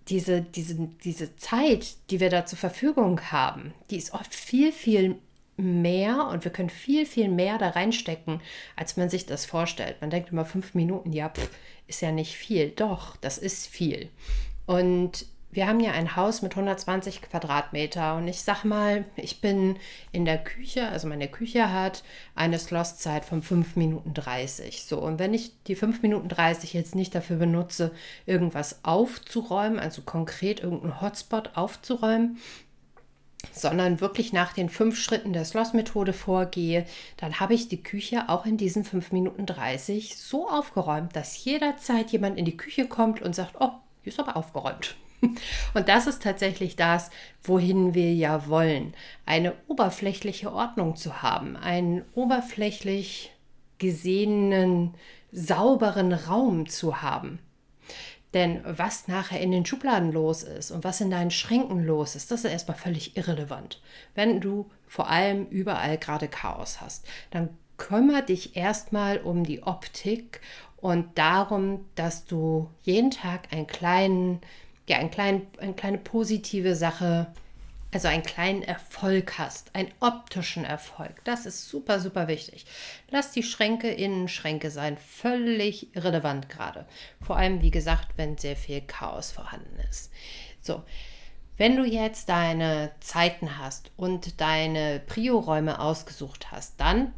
diese, 0.09 0.41
diese, 0.41 0.89
diese 1.05 1.37
Zeit, 1.37 1.97
die 2.11 2.21
wir 2.21 2.31
da 2.31 2.47
zur 2.47 2.59
Verfügung 2.59 3.21
haben, 3.33 3.75
die 3.91 3.97
ist 3.97 4.13
oft 4.15 4.35
viel, 4.35 4.73
viel 4.73 5.17
mehr 5.57 6.29
und 6.29 6.45
wir 6.45 6.53
können 6.53 6.71
viel, 6.71 7.07
viel 7.07 7.29
mehr 7.29 7.59
da 7.59 7.71
reinstecken, 7.71 8.41
als 8.77 8.97
man 8.97 9.09
sich 9.09 9.27
das 9.27 9.47
vorstellt. 9.47 9.97
Man 10.01 10.11
denkt 10.11 10.31
immer 10.31 10.45
fünf 10.45 10.75
Minuten, 10.75 11.13
ja, 11.13 11.31
pff, 11.31 11.51
ist 11.87 12.03
ja 12.03 12.13
nicht 12.13 12.35
viel. 12.35 12.71
Doch, 12.71 13.17
das 13.17 13.39
ist 13.39 13.67
viel. 13.67 14.09
Und 14.67 15.27
wir 15.57 15.67
haben 15.67 15.81
ja 15.81 15.93
ein 15.93 16.17
Haus 16.17 16.43
mit 16.43 16.53
120 16.53 17.23
Quadratmeter 17.23 18.17
und 18.17 18.29
ich 18.29 18.43
sag 18.43 18.65
mal, 18.65 19.07
ich 19.17 19.41
bin 19.41 19.77
in 20.13 20.27
der 20.27 20.37
Küche, 20.37 20.87
also 20.89 21.09
meine 21.09 21.29
Küche 21.29 21.73
hat 21.73 22.05
eine 22.35 22.59
Slosszeit 22.59 23.25
von 23.25 23.43
5 23.43 23.75
Minuten 23.75 24.13
30. 24.13 24.85
So, 24.85 25.01
und 25.01 25.19
wenn 25.19 25.33
ich 25.33 25.53
die 25.65 25.75
5 25.75 26.03
Minuten 26.03 26.29
30 26.29 26.75
jetzt 26.75 26.95
nicht 26.95 27.15
dafür 27.15 27.37
benutze, 27.37 27.93
irgendwas 28.27 28.81
aufzuräumen, 28.85 29.79
also 29.79 30.03
konkret 30.03 30.61
irgendeinen 30.61 31.01
Hotspot 31.01 31.53
aufzuräumen, 31.55 32.37
sondern 33.53 34.03
wirklich 34.03 34.35
nach 34.35 34.53
den 34.53 34.69
fünf 34.69 34.99
Schritten 34.99 35.33
der 35.33 35.47
Sloss-Methode 35.47 36.13
vorgehe, 36.13 36.85
dann 37.17 37.41
habe 37.41 37.55
ich 37.55 37.69
die 37.69 37.83
Küche 37.83 38.29
auch 38.29 38.45
in 38.45 38.59
diesen 38.59 38.85
5 38.85 39.11
Minuten 39.11 39.47
30 39.47 40.19
so 40.19 40.51
aufgeräumt, 40.51 41.17
dass 41.17 41.43
jederzeit 41.45 42.11
jemand 42.11 42.37
in 42.39 42.45
die 42.45 42.59
Küche 42.59 42.87
kommt 42.87 43.23
und 43.23 43.35
sagt, 43.35 43.55
oh, 43.59 43.71
hier 44.03 44.13
ist 44.13 44.21
aber 44.21 44.37
aufgeräumt. 44.37 44.97
Und 45.75 45.89
das 45.89 46.07
ist 46.07 46.23
tatsächlich 46.23 46.77
das, 46.77 47.11
wohin 47.43 47.95
wir 47.95 48.13
ja 48.15 48.49
wollen. 48.49 48.95
Eine 49.25 49.55
oberflächliche 49.69 50.53
Ordnung 50.53 50.97
zu 50.97 51.23
haben, 51.23 51.57
einen 51.57 52.05
oberflächlich 52.15 53.33
gesehenen, 53.79 54.95
sauberen 55.33 56.13
Raum 56.13 56.69
zu 56.69 57.03
haben. 57.03 57.39
Denn 58.35 58.61
was 58.65 59.09
nachher 59.09 59.41
in 59.41 59.51
den 59.51 59.65
Schubladen 59.65 60.13
los 60.13 60.43
ist 60.43 60.71
und 60.71 60.85
was 60.85 61.01
in 61.01 61.11
deinen 61.11 61.31
Schränken 61.31 61.85
los 61.85 62.17
ist, 62.17 62.31
das 62.31 62.45
ist 62.45 62.51
erstmal 62.51 62.77
völlig 62.77 63.17
irrelevant. 63.17 63.81
Wenn 64.15 64.41
du 64.41 64.71
vor 64.87 65.09
allem 65.09 65.47
überall 65.47 65.97
gerade 65.97 66.29
Chaos 66.29 66.81
hast, 66.81 67.07
dann 67.31 67.51
kümmere 67.77 68.23
dich 68.23 68.57
erstmal 68.57 69.19
um 69.19 69.45
die 69.45 69.63
Optik 69.63 70.41
und 70.77 71.17
darum, 71.17 71.85
dass 71.95 72.25
du 72.25 72.69
jeden 72.83 73.11
Tag 73.11 73.53
einen 73.53 73.67
kleinen 73.67 74.41
ja, 74.89 74.99
ein 74.99 75.11
klein, 75.11 75.47
eine 75.59 75.75
kleine 75.75 75.99
positive 75.99 76.77
Sache, 76.77 77.27
also 77.93 78.09
einen 78.09 78.23
kleinen 78.23 78.63
Erfolg 78.63 79.39
hast, 79.39 79.75
einen 79.75 79.91
optischen 80.01 80.65
Erfolg. 80.65 81.25
Das 81.25 81.47
ist 81.47 81.69
super, 81.69 82.01
super 82.01 82.29
wichtig. 82.29 82.67
Lass 83.11 83.33
die 83.33 83.43
Schränke 83.43 83.89
Innenschränke 83.91 84.71
sein, 84.71 84.97
völlig 84.99 85.95
irrelevant 85.97 86.49
gerade. 86.49 86.87
Vor 87.21 87.37
allem, 87.37 87.63
wie 87.63 87.71
gesagt, 87.71 88.09
wenn 88.17 88.37
sehr 88.39 88.57
viel 88.57 88.81
Chaos 88.81 89.33
vorhanden 89.33 89.81
ist. 89.89 90.13
So, 90.61 90.83
wenn 91.57 91.77
du 91.77 91.85
jetzt 91.85 92.29
deine 92.29 92.93
Zeiten 93.01 93.59
hast 93.59 93.91
und 93.97 94.41
deine 94.41 95.01
Prio-Räume 95.07 95.81
ausgesucht 95.81 96.53
hast, 96.53 96.79
dann 96.81 97.15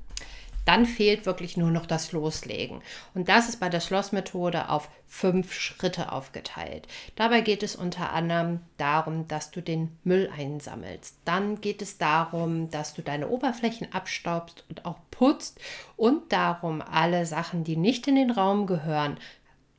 dann 0.68 0.84
fehlt 0.84 1.25
wirklich 1.25 1.56
nur 1.56 1.70
noch 1.70 1.87
das 1.87 2.12
Loslegen. 2.12 2.82
Und 3.14 3.30
das 3.30 3.48
ist 3.48 3.58
bei 3.58 3.70
der 3.70 3.80
Schlossmethode 3.80 4.68
auf 4.68 4.90
fünf 5.06 5.54
Schritte 5.54 6.12
aufgeteilt. 6.12 6.87
Dabei 7.16 7.40
geht 7.40 7.62
es 7.62 7.74
unter 7.74 8.12
anderem 8.12 8.61
darum, 8.76 9.26
dass 9.28 9.50
du 9.50 9.62
den 9.62 9.96
Müll 10.04 10.31
einsammelst. 10.37 11.20
Dann 11.24 11.62
geht 11.62 11.81
es 11.81 11.96
darum, 11.96 12.68
dass 12.68 12.92
du 12.92 13.00
deine 13.00 13.28
Oberflächen 13.28 13.94
abstaubst 13.94 14.66
und 14.68 14.85
auch 14.85 14.98
putzt 15.11 15.59
und 15.96 16.35
darum, 16.35 16.83
alle 16.83 17.24
Sachen, 17.24 17.64
die 17.64 17.78
nicht 17.78 18.07
in 18.07 18.16
den 18.16 18.31
Raum 18.31 18.66
gehören, 18.66 19.16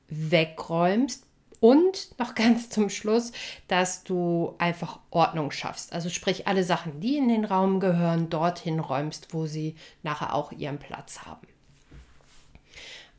wegräumst, 0.08 1.29
und 1.60 2.17
noch 2.19 2.36
ganz 2.36 2.69
zum 2.69 2.89
Schluss, 2.89 3.32
dass 3.67 4.04
du 4.04 4.56
einfach 4.58 5.00
Ordnung 5.12 5.52
schaffst. 5.52 5.93
Also 5.93 6.10
sprich, 6.10 6.48
alle 6.48 6.63
Sachen, 6.63 7.00
die 7.00 7.17
in 7.17 7.30
den 7.30 7.45
Raum 7.45 7.80
gehören, 7.80 8.30
dorthin 8.30 8.80
räumst, 8.80 9.34
wo 9.34 9.45
sie 9.45 9.76
nachher 10.04 10.34
auch 10.34 10.52
ihren 10.52 10.80
Platz 10.80 11.22
haben. 11.26 11.48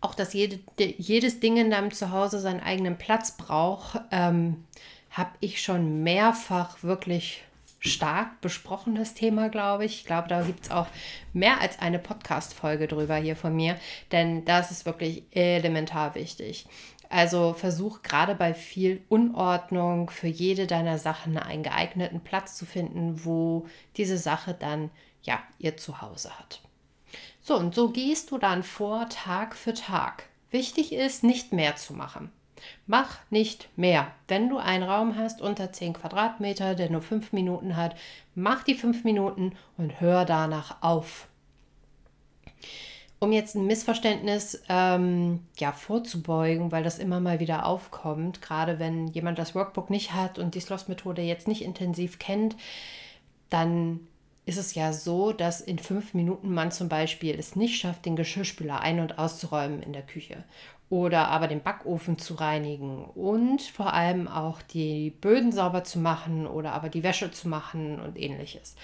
Auch 0.01 0.15
dass 0.15 0.33
jede, 0.33 0.59
jedes 0.79 1.41
Ding 1.41 1.59
in 1.59 1.71
deinem 1.71 1.91
Zuhause 1.91 2.41
seinen 2.41 2.61
eigenen 2.61 2.97
Platz 2.97 3.37
braucht, 3.37 4.01
ähm, 4.11 4.65
habe 5.11 5.31
ich 5.41 5.61
schon 5.61 6.03
mehrfach 6.03 6.83
wirklich 6.83 7.43
stark 7.81 8.41
besprochen, 8.41 8.95
das 8.95 9.15
Thema, 9.15 9.49
glaube 9.49 9.85
ich. 9.87 9.97
Ich 9.97 10.07
glaube, 10.07 10.29
da 10.29 10.43
gibt 10.43 10.65
es 10.65 10.71
auch 10.71 10.87
mehr 11.33 11.61
als 11.61 11.79
eine 11.79 11.99
Podcast-Folge 11.99 12.87
drüber 12.87 13.17
hier 13.17 13.37
von 13.37 13.57
mir, 13.57 13.77
denn 14.13 14.45
das 14.45 14.71
ist 14.71 14.87
wirklich 14.87 15.25
elementar 15.33 16.15
wichtig. 16.15 16.67
Also 17.11 17.55
versuch 17.55 18.03
gerade 18.03 18.37
bei 18.37 18.55
viel 18.55 19.03
Unordnung 19.09 20.11
für 20.11 20.29
jede 20.29 20.69
deiner 20.69 20.97
Sachen 20.97 21.37
einen 21.37 21.65
geeigneten 21.65 22.21
Platz 22.21 22.57
zu 22.57 22.65
finden, 22.65 23.25
wo 23.25 23.67
diese 23.97 24.17
Sache 24.17 24.55
dann 24.55 24.91
ja 25.23 25.43
ihr 25.59 25.77
Zuhause 25.77 26.31
hat. 26.39 26.61
So, 27.41 27.57
und 27.57 27.75
so 27.75 27.91
gehst 27.91 28.31
du 28.31 28.39
dann 28.39 28.63
vor 28.63 29.09
Tag 29.09 29.57
für 29.57 29.75
Tag. 29.75 30.29
Wichtig 30.53 30.93
ist, 30.93 31.25
nicht 31.25 31.53
mehr 31.53 31.75
zu 31.75 31.95
machen. 31.95 32.31
Mach 32.87 33.19
nicht 33.29 33.69
mehr. 33.77 34.13
Wenn 34.29 34.49
du 34.49 34.59
einen 34.59 34.85
Raum 34.85 35.17
hast 35.17 35.41
unter 35.41 35.73
10 35.73 35.95
Quadratmeter, 35.95 36.77
der 36.77 36.91
nur 36.91 37.03
5 37.03 37.33
Minuten 37.33 37.77
hat, 37.77 37.97
mach 38.37 38.63
die 38.63 38.77
5 38.77 39.03
Minuten 39.03 39.57
und 39.77 40.01
hör 40.01 40.25
danach 40.25 40.81
auf 40.83 41.27
um 43.21 43.33
jetzt 43.33 43.55
ein 43.55 43.67
Missverständnis 43.67 44.63
ähm, 44.69 45.41
ja, 45.59 45.73
vorzubeugen, 45.73 46.73
weil 46.73 46.83
das 46.83 46.99
immer 46.99 47.21
mal 47.21 47.39
wieder 47.39 47.67
aufkommt, 47.67 48.41
gerade 48.41 48.79
wenn 48.79 49.09
jemand 49.09 49.39
das 49.39 49.55
Workbook 49.55 49.91
nicht 49.91 50.15
hat 50.15 50.39
und 50.39 50.55
die 50.55 50.61
Sloss-Methode 50.61 51.21
jetzt 51.21 51.47
nicht 51.47 51.63
intensiv 51.63 52.19
kennt, 52.19 52.57
dann 53.51 54.01
ist 54.47 54.57
es 54.57 54.75
ja 54.75 54.95
so, 54.95 55.33
dass 55.33 55.61
in 55.61 55.79
fünf 55.79 56.15
Minuten 56.15 56.53
man 56.53 56.73
zum 56.73 56.89
Beispiel 56.89 57.39
es 57.39 57.57
nicht 57.57 57.79
schafft, 57.79 58.07
den 58.07 58.17
Geschirrspüler 58.17 58.81
ein- 58.81 59.01
und 59.01 59.19
auszuräumen 59.19 59.83
in 59.83 59.93
der 59.93 60.03
Küche 60.03 60.43
oder 60.89 61.29
aber 61.29 61.47
den 61.47 61.63
Backofen 61.63 62.19
zu 62.19 62.35
reinigen 62.35 63.05
und 63.05 63.63
vor 63.63 63.93
allem 63.93 64.27
auch 64.29 64.61
die 64.63 65.11
Böden 65.11 65.53
sauber 65.53 65.85
zu 65.85 66.01
machen 66.01 66.47
oder 66.47 66.73
aber 66.73 66.89
die 66.89 67.05
Wäsche 67.05 67.31
zu 67.31 67.49
machen 67.49 68.01
und 68.01 68.19
ähnliches. 68.19 68.75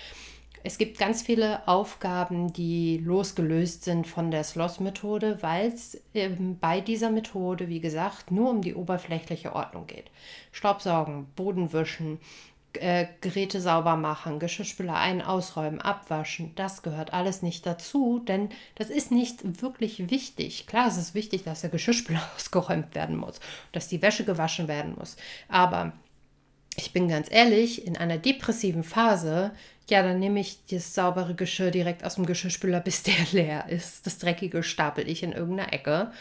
Es 0.66 0.79
gibt 0.79 0.98
ganz 0.98 1.22
viele 1.22 1.66
Aufgaben, 1.68 2.52
die 2.52 2.98
losgelöst 2.98 3.85
sind 3.85 4.05
von 4.05 4.33
der 4.33 4.42
Sloss-Methode, 4.42 5.38
weil 5.40 5.68
es 5.68 6.02
ähm, 6.12 6.59
bei 6.59 6.81
dieser 6.81 7.11
Methode, 7.11 7.68
wie 7.68 7.79
gesagt, 7.79 8.33
nur 8.33 8.50
um 8.50 8.62
die 8.62 8.74
oberflächliche 8.74 9.55
Ordnung 9.55 9.87
geht. 9.87 10.11
Staubsaugen, 10.50 11.26
Boden 11.37 11.72
wischen, 11.72 12.18
äh, 12.72 13.07
Geräte 13.20 13.61
sauber 13.61 13.94
machen, 13.94 14.40
Geschirrspüler 14.40 14.96
ein, 14.96 15.22
ausräumen, 15.22 15.81
abwaschen, 15.81 16.50
das 16.57 16.83
gehört 16.83 17.12
alles 17.12 17.42
nicht 17.42 17.64
dazu, 17.64 18.18
denn 18.18 18.48
das 18.74 18.90
ist 18.90 19.12
nicht 19.12 19.62
wirklich 19.62 20.11
wichtig. 20.11 20.66
Klar, 20.66 20.88
es 20.88 20.96
ist 20.96 21.14
wichtig, 21.14 21.44
dass 21.44 21.61
der 21.61 21.70
Geschirrspüler 21.70 22.22
ausgeräumt 22.35 22.92
werden 22.96 23.16
muss, 23.16 23.38
dass 23.70 23.87
die 23.87 24.02
Wäsche 24.02 24.24
gewaschen 24.24 24.66
werden 24.66 24.96
muss, 24.98 25.16
aber 25.46 25.92
ich 26.77 26.93
bin 26.93 27.09
ganz 27.09 27.31
ehrlich, 27.31 27.87
in 27.87 27.97
einer 27.97 28.19
depressiven 28.19 28.85
Phase 28.85 29.53
ja, 29.89 30.03
dann 30.03 30.19
nehme 30.19 30.41
ich 30.41 30.59
das 30.67 30.95
saubere 30.95 31.35
Geschirr 31.35 31.71
direkt 31.71 32.05
aus 32.05 32.17
dem 32.17 32.27
Geschirrspüler, 32.27 32.81
bis 32.85 33.03
der 33.03 33.15
leer 33.33 33.69
ist. 33.69 34.07
Das 34.07 34.19
dreckige 34.19 34.62
stapel 34.62 35.09
ich 35.09 35.23
in 35.23 35.33
irgendeiner 35.33 35.73
Ecke 35.73 36.12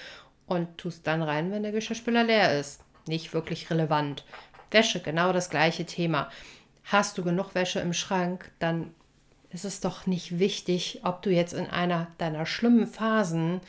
und 0.46 0.78
tue 0.78 0.90
es 0.90 1.02
dann 1.02 1.22
rein, 1.22 1.52
wenn 1.52 1.64
der 1.64 1.72
Geschirrspüler 1.72 2.24
leer 2.24 2.60
ist. 2.60 2.82
Nicht 3.08 3.34
wirklich 3.34 3.70
relevant. 3.70 4.24
Wäsche, 4.72 5.00
genau 5.00 5.32
das 5.32 5.50
gleiche 5.50 5.86
Thema. 5.86 6.30
Hast 6.84 7.18
du 7.18 7.24
genug 7.24 7.56
Wäsche 7.56 7.80
im 7.80 7.94
Schrank, 7.94 8.52
dann 8.60 8.94
ist 9.50 9.66
es 9.66 9.80
doch 9.80 10.06
nicht 10.06 10.38
wichtig, 10.38 11.00
ob 11.04 11.22
du 11.22 11.30
jetzt 11.30 11.54
in 11.54 11.68
einer 11.68 12.08
deiner 12.18 12.46
schlimmen 12.46 12.88
Phasen, 12.88 13.62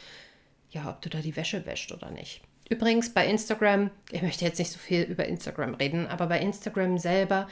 ja, 0.71 0.91
ob 0.91 1.01
du 1.01 1.09
da 1.09 1.19
die 1.19 1.37
Wäsche 1.37 1.65
wäscht 1.65 1.93
oder 1.93 2.11
nicht. 2.11 2.43
Übrigens 2.69 3.13
bei 3.15 3.27
Instagram, 3.27 3.91
ich 4.11 4.23
möchte 4.23 4.45
jetzt 4.45 4.59
nicht 4.59 4.73
so 4.73 4.79
viel 4.79 5.03
über 5.03 5.25
Instagram 5.25 5.75
reden, 5.75 6.07
aber 6.07 6.27
bei 6.27 6.41
Instagram 6.41 6.99
selber 6.99 7.47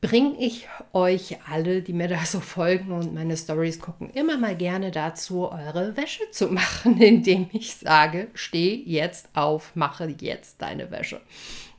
bringe 0.00 0.36
ich 0.38 0.68
euch 0.92 1.38
alle, 1.48 1.80
die 1.80 1.94
mir 1.94 2.08
da 2.08 2.26
so 2.26 2.40
folgen 2.40 2.92
und 2.92 3.14
meine 3.14 3.36
Stories 3.36 3.80
gucken, 3.80 4.10
immer 4.10 4.36
mal 4.36 4.54
gerne 4.54 4.90
dazu, 4.90 5.50
eure 5.50 5.96
Wäsche 5.96 6.30
zu 6.30 6.48
machen, 6.48 7.00
indem 7.00 7.48
ich 7.52 7.76
sage, 7.76 8.28
steh 8.34 8.74
jetzt 8.84 9.28
auf, 9.34 9.74
mache 9.76 10.14
jetzt 10.20 10.60
deine 10.60 10.90
Wäsche. 10.90 11.20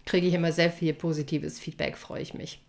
kriege 0.05 0.27
ich 0.27 0.33
immer 0.33 0.51
sehr 0.51 0.71
viel 0.71 0.93
positives 0.93 1.59
Feedback, 1.59 1.97
freue 1.97 2.21
ich 2.21 2.33
mich. 2.33 2.61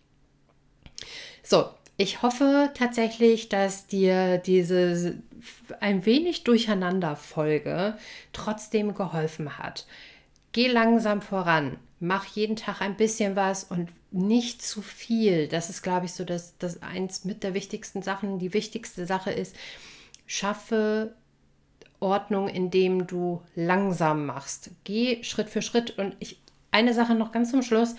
So, 1.41 1.69
ich 1.97 2.21
hoffe 2.21 2.69
tatsächlich, 2.75 3.49
dass 3.49 3.87
dir 3.87 4.37
diese 4.37 5.17
ein 5.79 6.05
wenig 6.05 6.43
durcheinander 6.43 7.15
Folge 7.15 7.97
trotzdem 8.33 8.93
geholfen 8.93 9.57
hat. 9.57 9.87
Geh 10.51 10.67
langsam 10.67 11.21
voran, 11.21 11.77
mach 11.99 12.25
jeden 12.25 12.55
Tag 12.55 12.81
ein 12.81 12.97
bisschen 12.97 13.35
was 13.35 13.63
und 13.63 13.89
nicht 14.11 14.61
zu 14.61 14.81
viel. 14.81 15.47
Das 15.47 15.69
ist, 15.69 15.81
glaube 15.81 16.05
ich, 16.05 16.13
so 16.13 16.23
dass 16.23 16.57
das 16.57 16.81
eins 16.81 17.25
mit 17.25 17.43
der 17.43 17.53
wichtigsten 17.53 18.01
Sachen. 18.01 18.39
Die 18.39 18.53
wichtigste 18.53 19.05
Sache 19.05 19.31
ist, 19.31 19.55
schaffe 20.25 21.13
Ordnung, 21.99 22.47
indem 22.47 23.07
du 23.07 23.41
langsam 23.55 24.25
machst. 24.25 24.71
Geh 24.83 25.23
Schritt 25.23 25.49
für 25.49 25.61
Schritt. 25.61 25.97
Und 25.97 26.15
ich, 26.19 26.39
eine 26.71 26.93
Sache 26.93 27.15
noch 27.15 27.31
ganz 27.31 27.51
zum 27.51 27.63
Schluss. 27.63 27.95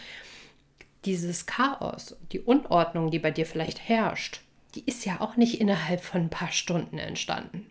Dieses 1.05 1.47
Chaos, 1.47 2.17
die 2.33 2.41
Unordnung, 2.41 3.11
die 3.11 3.19
bei 3.19 3.31
dir 3.31 3.47
vielleicht 3.47 3.89
herrscht, 3.89 4.41
die 4.75 4.85
ist 4.85 5.05
ja 5.05 5.21
auch 5.21 5.37
nicht 5.37 5.61
innerhalb 5.61 6.03
von 6.03 6.23
ein 6.23 6.31
paar 6.31 6.53
Stunden 6.53 6.99
entstanden. 6.99 7.67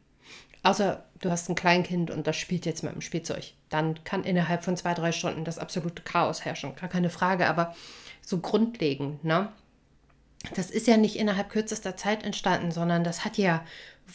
Außer 0.63 1.03
du 1.21 1.29
hast 1.29 1.49
ein 1.49 1.55
Kleinkind 1.55 2.11
und 2.11 2.27
das 2.27 2.35
spielt 2.35 2.65
jetzt 2.65 2.83
mit 2.83 2.93
dem 2.93 3.01
Spielzeug. 3.01 3.53
Dann 3.69 4.03
kann 4.03 4.23
innerhalb 4.23 4.63
von 4.63 4.75
zwei, 4.75 4.93
drei 4.93 5.11
Stunden 5.11 5.45
das 5.45 5.59
absolute 5.59 6.01
Chaos 6.03 6.43
herrschen. 6.43 6.75
Gar 6.75 6.89
keine 6.89 7.09
Frage, 7.09 7.47
aber 7.47 7.75
so 8.21 8.39
grundlegend, 8.39 9.23
ne? 9.23 9.49
Das 10.55 10.69
ist 10.69 10.87
ja 10.87 10.97
nicht 10.97 11.15
innerhalb 11.15 11.49
kürzester 11.49 11.95
Zeit 11.95 12.23
entstanden, 12.23 12.71
sondern 12.71 13.03
das 13.03 13.25
hat 13.25 13.37
ja 13.37 13.63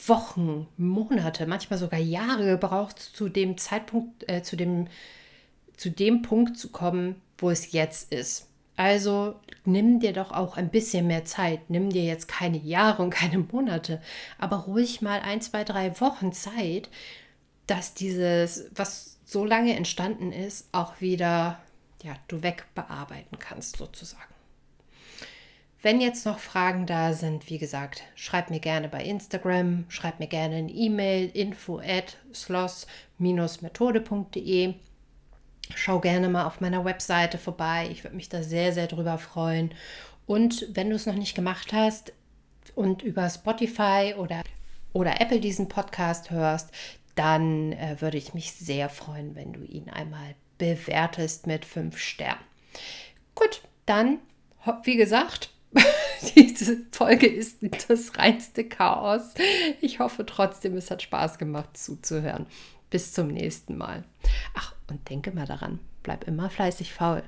Wochen, 0.06 0.68
Monate, 0.76 1.46
manchmal 1.46 1.78
sogar 1.78 1.98
Jahre 1.98 2.46
gebraucht, 2.46 2.98
zu 2.98 3.28
dem 3.28 3.58
Zeitpunkt, 3.58 4.28
äh, 4.28 4.42
zu 4.42 4.56
dem, 4.56 4.88
zu 5.76 5.90
dem 5.90 6.22
Punkt 6.22 6.56
zu 6.56 6.70
kommen, 6.70 7.20
wo 7.38 7.50
es 7.50 7.72
jetzt 7.72 8.12
ist. 8.12 8.48
Also 8.76 9.34
nimm 9.64 10.00
dir 10.00 10.12
doch 10.12 10.32
auch 10.32 10.56
ein 10.56 10.70
bisschen 10.70 11.06
mehr 11.06 11.24
Zeit. 11.24 11.70
Nimm 11.70 11.90
dir 11.90 12.04
jetzt 12.04 12.26
keine 12.28 12.58
Jahre 12.58 13.02
und 13.02 13.10
keine 13.10 13.38
Monate, 13.38 14.00
aber 14.38 14.56
ruhig 14.58 15.02
mal 15.02 15.20
ein, 15.20 15.40
zwei, 15.40 15.64
drei 15.64 15.98
Wochen 16.00 16.32
Zeit, 16.32 16.88
dass 17.66 17.94
dieses, 17.94 18.70
was 18.74 19.18
so 19.24 19.44
lange 19.44 19.74
entstanden 19.76 20.32
ist, 20.32 20.68
auch 20.72 21.00
wieder, 21.00 21.60
ja, 22.02 22.14
du 22.28 22.42
wegbearbeiten 22.42 23.38
kannst 23.38 23.76
sozusagen. 23.76 24.22
Wenn 25.80 26.00
jetzt 26.00 26.26
noch 26.26 26.38
Fragen 26.38 26.86
da 26.86 27.12
sind, 27.12 27.50
wie 27.50 27.58
gesagt, 27.58 28.04
schreib 28.14 28.50
mir 28.50 28.60
gerne 28.60 28.88
bei 28.88 29.02
Instagram, 29.02 29.84
schreib 29.88 30.20
mir 30.20 30.28
gerne 30.28 30.54
eine 30.56 30.70
E-Mail 30.70 31.28
info 31.34 31.80
at 31.80 32.18
sloss-methode.de. 32.32 34.74
Schau 35.74 36.00
gerne 36.00 36.28
mal 36.28 36.46
auf 36.46 36.60
meiner 36.60 36.84
Webseite 36.84 37.38
vorbei. 37.38 37.88
Ich 37.90 38.04
würde 38.04 38.16
mich 38.16 38.28
da 38.28 38.42
sehr, 38.42 38.72
sehr 38.72 38.86
drüber 38.86 39.18
freuen. 39.18 39.74
Und 40.26 40.66
wenn 40.72 40.90
du 40.90 40.96
es 40.96 41.06
noch 41.06 41.14
nicht 41.14 41.34
gemacht 41.34 41.72
hast 41.72 42.12
und 42.74 43.02
über 43.02 43.28
Spotify 43.28 44.14
oder, 44.16 44.42
oder 44.92 45.20
Apple 45.20 45.40
diesen 45.40 45.68
Podcast 45.68 46.30
hörst, 46.30 46.70
dann 47.14 47.72
äh, 47.72 47.96
würde 48.00 48.18
ich 48.18 48.34
mich 48.34 48.52
sehr 48.52 48.88
freuen, 48.88 49.34
wenn 49.34 49.52
du 49.52 49.62
ihn 49.64 49.90
einmal 49.90 50.34
bewertest 50.58 51.46
mit 51.46 51.64
fünf 51.64 51.98
Sternen. 51.98 52.40
Gut, 53.34 53.62
dann, 53.86 54.18
wie 54.84 54.96
gesagt, 54.96 55.50
Diese 56.36 56.78
Folge 56.90 57.26
ist 57.26 57.58
das 57.88 58.16
reinste 58.16 58.64
Chaos. 58.64 59.34
Ich 59.80 59.98
hoffe 59.98 60.26
trotzdem, 60.26 60.76
es 60.76 60.90
hat 60.90 61.02
Spaß 61.02 61.38
gemacht 61.38 61.76
zuzuhören. 61.76 62.46
Bis 62.92 63.14
zum 63.14 63.28
nächsten 63.28 63.78
Mal. 63.78 64.04
Ach, 64.52 64.74
und 64.90 65.08
denke 65.08 65.30
mal 65.30 65.46
daran, 65.46 65.80
bleib 66.02 66.24
immer 66.28 66.50
fleißig 66.50 66.92
faul. 66.92 67.22